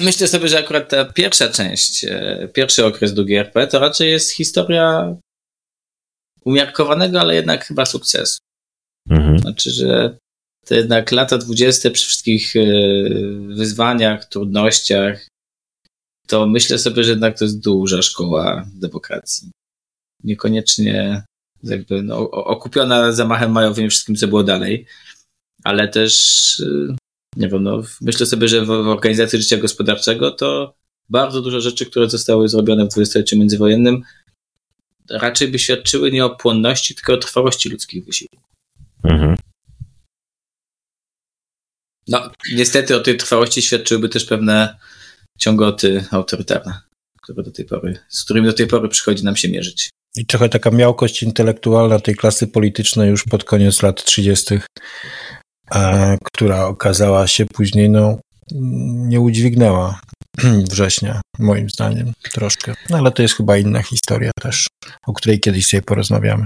myślę 0.00 0.28
sobie, 0.28 0.48
że 0.48 0.58
akurat 0.58 0.88
ta 0.88 1.04
pierwsza 1.04 1.48
część, 1.48 2.04
e, 2.04 2.48
pierwszy 2.54 2.86
okres 2.86 3.14
II 3.18 3.36
RP, 3.36 3.66
to 3.66 3.78
raczej 3.78 4.10
jest 4.10 4.30
historia 4.30 5.16
umiarkowanego, 6.44 7.20
ale 7.20 7.34
jednak 7.34 7.64
chyba 7.64 7.86
sukcesu. 7.86 8.38
Mhm. 9.10 9.38
Znaczy, 9.38 9.70
że 9.70 10.18
to 10.66 10.74
jednak 10.74 11.12
lata 11.12 11.38
dwudzieste 11.38 11.90
przy 11.90 12.06
wszystkich 12.06 12.56
e, 12.56 12.60
wyzwaniach, 13.54 14.24
trudnościach, 14.24 15.26
to 16.26 16.46
myślę 16.46 16.78
sobie, 16.78 17.04
że 17.04 17.10
jednak 17.10 17.38
to 17.38 17.44
jest 17.44 17.60
duża 17.60 18.02
szkoła 18.02 18.66
demokracji. 18.74 19.50
Niekoniecznie 20.24 21.24
jakby 21.62 22.02
no, 22.02 22.30
okupiona 22.30 23.12
zamachem 23.12 23.52
majowym 23.52 23.90
wszystkim, 23.90 24.16
co 24.16 24.28
było 24.28 24.42
dalej, 24.44 24.86
ale 25.64 25.88
też 25.88 26.60
e, 26.60 26.96
nie 27.36 27.48
wiem, 27.48 27.62
no, 27.62 27.82
myślę 28.00 28.26
sobie, 28.26 28.48
że 28.48 28.60
w, 28.60 28.66
w 28.66 28.70
organizacji 28.70 29.38
życia 29.38 29.56
gospodarczego 29.56 30.30
to 30.30 30.74
bardzo 31.08 31.42
dużo 31.42 31.60
rzeczy, 31.60 31.86
które 31.86 32.10
zostały 32.10 32.48
zrobione 32.48 32.84
w 32.84 32.88
dwudziestoleciu 32.88 33.38
międzywojennym, 33.38 34.02
raczej 35.10 35.48
by 35.48 35.58
świadczyły 35.58 36.10
nie 36.10 36.24
o 36.24 36.36
płonności, 36.36 36.94
tylko 36.94 37.12
o 37.12 37.16
trwałości 37.16 37.68
ludzkich 37.68 38.04
wysiłków. 38.04 38.42
Mhm. 39.04 39.36
No, 42.08 42.30
niestety 42.52 42.96
o 42.96 43.00
tej 43.00 43.16
trwałości 43.16 43.62
świadczyłyby 43.62 44.08
też 44.08 44.24
pewne 44.24 44.78
ciągoty 45.38 46.04
autorytarne, 46.10 46.80
które 47.22 47.42
do 47.42 47.50
tej 47.50 47.64
pory, 47.64 47.98
z 48.08 48.24
którymi 48.24 48.46
do 48.46 48.52
tej 48.52 48.66
pory 48.66 48.88
przychodzi 48.88 49.24
nam 49.24 49.36
się 49.36 49.48
mierzyć. 49.48 49.90
I 50.16 50.26
trochę 50.26 50.48
taka 50.48 50.70
miałkość 50.70 51.22
intelektualna 51.22 52.00
tej 52.00 52.16
klasy 52.16 52.46
politycznej 52.46 53.10
już 53.10 53.24
pod 53.24 53.44
koniec 53.44 53.82
lat 53.82 54.04
30., 54.04 54.58
e, 55.74 56.18
która 56.24 56.66
okazała 56.66 57.26
się 57.26 57.46
później, 57.46 57.90
no, 57.90 58.18
nie 59.08 59.20
udźwignęła 59.20 60.00
września, 60.70 61.20
moim 61.38 61.70
zdaniem, 61.70 62.12
troszkę. 62.32 62.74
No, 62.90 62.98
ale 62.98 63.12
to 63.12 63.22
jest 63.22 63.36
chyba 63.36 63.56
inna 63.56 63.82
historia 63.82 64.30
też, 64.40 64.66
o 65.06 65.12
której 65.12 65.40
kiedyś 65.40 65.66
sobie 65.66 65.82
porozmawiamy. 65.82 66.44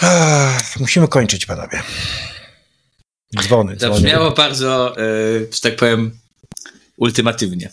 Ach, 0.00 0.80
musimy 0.80 1.08
kończyć, 1.08 1.46
panowie. 1.46 1.82
Dzwony, 3.34 3.76
dzwony. 3.76 3.94
Zabrzmiało 3.94 4.30
bardzo, 4.30 4.96
e, 4.98 5.02
że 5.52 5.60
tak 5.62 5.76
powiem, 5.76 6.18
ultimatywnie. 6.96 7.70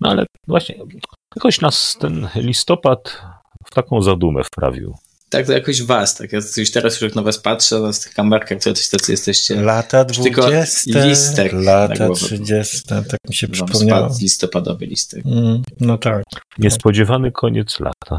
No 0.00 0.10
ale 0.10 0.26
właśnie 0.46 0.74
jakoś 1.36 1.60
nas 1.60 1.96
ten 2.00 2.28
listopad 2.34 3.20
w 3.66 3.74
taką 3.74 4.02
zadumę 4.02 4.44
wprawił. 4.44 4.94
Tak 5.28 5.46
to 5.46 5.52
jakoś 5.52 5.82
was, 5.82 6.14
tak 6.14 6.32
ja 6.32 6.40
już 6.56 6.70
teraz 6.70 6.92
już 6.94 7.02
jak 7.02 7.14
na 7.14 7.22
was 7.22 7.38
patrzę, 7.38 7.80
na 7.80 7.92
tych 7.92 8.14
kamerkach, 8.14 8.58
które 8.58 8.74
coś 8.74 8.88
tacy 8.88 9.12
jesteście. 9.12 9.62
Lata 9.62 10.04
Już 10.08 10.18
tylko 10.18 10.42
20, 10.42 11.04
listek 11.06 11.52
na 11.52 11.60
lata 11.60 12.06
głowę. 12.06 12.26
30, 12.26 12.82
tak 12.82 13.04
mi 13.28 13.34
się 13.34 13.48
przypomniało. 13.48 14.08
spadł 14.08 14.20
listopadowy 14.22 14.86
listek. 14.86 15.26
Mm, 15.26 15.62
no 15.80 15.98
tak. 15.98 16.22
Niespodziewany 16.58 17.32
koniec 17.32 17.80
lata. 17.80 18.18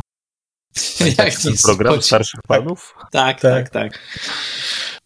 Jak 1.17 1.35
Ten 1.35 1.51
nic 1.51 1.61
program 1.63 2.01
starszych 2.01 2.39
panów? 2.47 2.95
Tak, 3.11 3.41
Tak. 3.41 3.41
tak, 3.41 3.69
tak. 3.69 3.99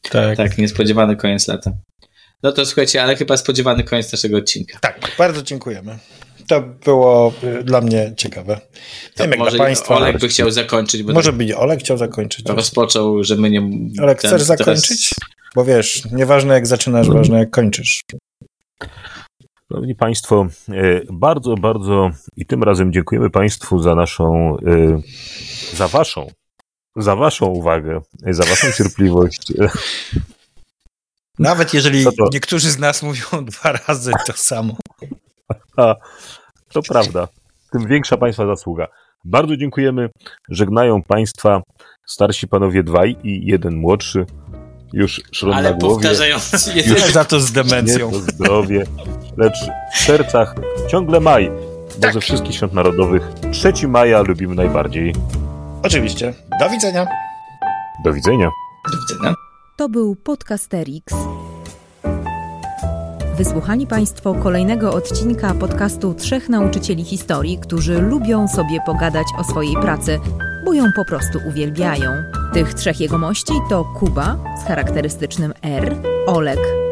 Tak, 0.01 0.37
Tak, 0.37 0.57
niespodziewany 0.57 1.15
koniec 1.15 1.47
lata. 1.47 1.71
No 2.43 2.51
to 2.51 2.65
słuchajcie, 2.65 3.03
ale 3.03 3.15
chyba 3.15 3.37
spodziewany 3.37 3.83
koniec 3.83 4.11
naszego 4.11 4.37
odcinka. 4.37 4.79
tak, 4.81 5.11
bardzo 5.17 5.41
dziękujemy. 5.41 5.97
To 6.47 6.61
było 6.61 7.33
y, 7.43 7.63
dla 7.63 7.81
mnie 7.81 8.13
ciekawe. 8.17 8.53
Nie 8.53 9.23
wiem, 9.23 9.29
jak 9.31 9.39
Może 9.39 9.51
dla 9.57 9.65
Państwa. 9.65 9.95
Olek 9.95 10.19
by 10.19 10.27
chciał 10.27 10.51
zakończyć, 10.51 11.03
bo 11.03 11.13
Może 11.13 11.29
tak 11.29 11.37
by 11.37 11.57
Olek 11.57 11.79
chciał 11.79 11.97
zakończyć. 11.97 12.45
rozpoczął, 12.49 13.23
że 13.23 13.35
my 13.35 13.49
nie... 13.49 13.69
Olek, 14.03 14.17
chcesz 14.19 14.31
teraz- 14.31 14.45
zakończyć? 14.45 15.13
Bo 15.55 15.65
wiesz, 15.65 16.03
nieważne 16.11 16.53
jak 16.53 16.67
zaczynasz, 16.67 17.09
ważne 17.09 17.39
jak 17.39 17.49
kończysz. 17.49 18.01
Szanowni 19.71 19.95
Państwo, 19.95 20.47
e, 20.69 21.01
bardzo, 21.11 21.55
bardzo 21.55 22.11
i 22.37 22.45
tym 22.45 22.63
razem 22.63 22.93
dziękujemy 22.93 23.29
Państwu 23.29 23.79
za 23.79 23.95
naszą, 23.95 24.57
e, 24.67 25.01
za 25.75 25.87
Waszą, 25.87 26.31
za 26.99 27.15
Waszą 27.15 27.45
uwagę, 27.45 28.01
e, 28.25 28.33
za 28.33 28.43
Waszą 28.43 28.71
cierpliwość. 28.71 29.53
Nawet 31.39 31.73
jeżeli 31.73 32.05
niektórzy 32.33 32.71
z 32.71 32.79
nas 32.79 33.03
mówią 33.03 33.25
dwa 33.45 33.71
razy 33.71 34.11
to 34.27 34.33
samo. 34.33 34.73
To 36.73 36.81
prawda. 36.87 37.27
Tym 37.71 37.87
większa 37.87 38.17
Państwa 38.17 38.45
zasługa. 38.47 38.87
Bardzo 39.25 39.57
dziękujemy. 39.57 40.09
Żegnają 40.49 41.03
Państwa 41.03 41.61
starsi 42.07 42.47
panowie 42.47 42.83
dwaj 42.83 43.15
i 43.23 43.45
jeden 43.45 43.75
młodszy. 43.75 44.25
Już 44.93 45.21
szron 45.31 45.53
Ale 45.53 45.71
na 45.71 45.77
głowie. 45.77 45.93
powtarzający 45.95 46.73
Nie 46.75 46.81
jeden... 46.81 47.11
za 47.11 47.25
to 47.25 47.39
z 47.39 47.49
Nie 47.55 47.63
demencją. 47.63 48.11
to 48.11 48.19
zdrowie, 48.31 48.83
lecz 49.37 49.57
w 49.95 49.97
sercach 50.01 50.55
ciągle 50.87 51.19
maj. 51.19 51.49
Bo 51.95 52.01
Tak. 52.01 52.13
ze 52.13 52.21
wszystkich 52.21 52.55
świąt 52.55 52.73
narodowych 52.73 53.27
3 53.51 53.87
maja 53.87 54.21
lubimy 54.21 54.55
najbardziej. 54.55 55.13
Oczywiście. 55.83 56.33
Do 56.59 56.69
widzenia. 56.69 57.07
Do 58.03 58.13
widzenia. 58.13 58.49
Do 58.91 58.97
widzenia. 58.97 59.35
To 59.77 59.89
był 59.89 60.15
Podcasterix. 60.15 61.13
Wysłuchali 63.37 63.87
Państwo 63.87 64.33
kolejnego 64.33 64.93
odcinka 64.93 65.53
podcastu 65.53 66.13
Trzech 66.13 66.49
Nauczycieli 66.49 67.03
Historii, 67.03 67.57
którzy 67.57 68.01
lubią 68.01 68.47
sobie 68.47 68.79
pogadać 68.85 69.27
o 69.37 69.43
swojej 69.43 69.75
pracy, 69.75 70.19
bo 70.65 70.73
ją 70.73 70.83
po 70.95 71.05
prostu 71.05 71.39
uwielbiają. 71.47 72.11
Tych 72.53 72.73
trzech 72.73 72.99
jegomości 72.99 73.53
to 73.69 73.85
Kuba 73.99 74.37
z 74.63 74.67
charakterystycznym 74.67 75.53
R, 75.61 75.95
Olek 76.27 76.78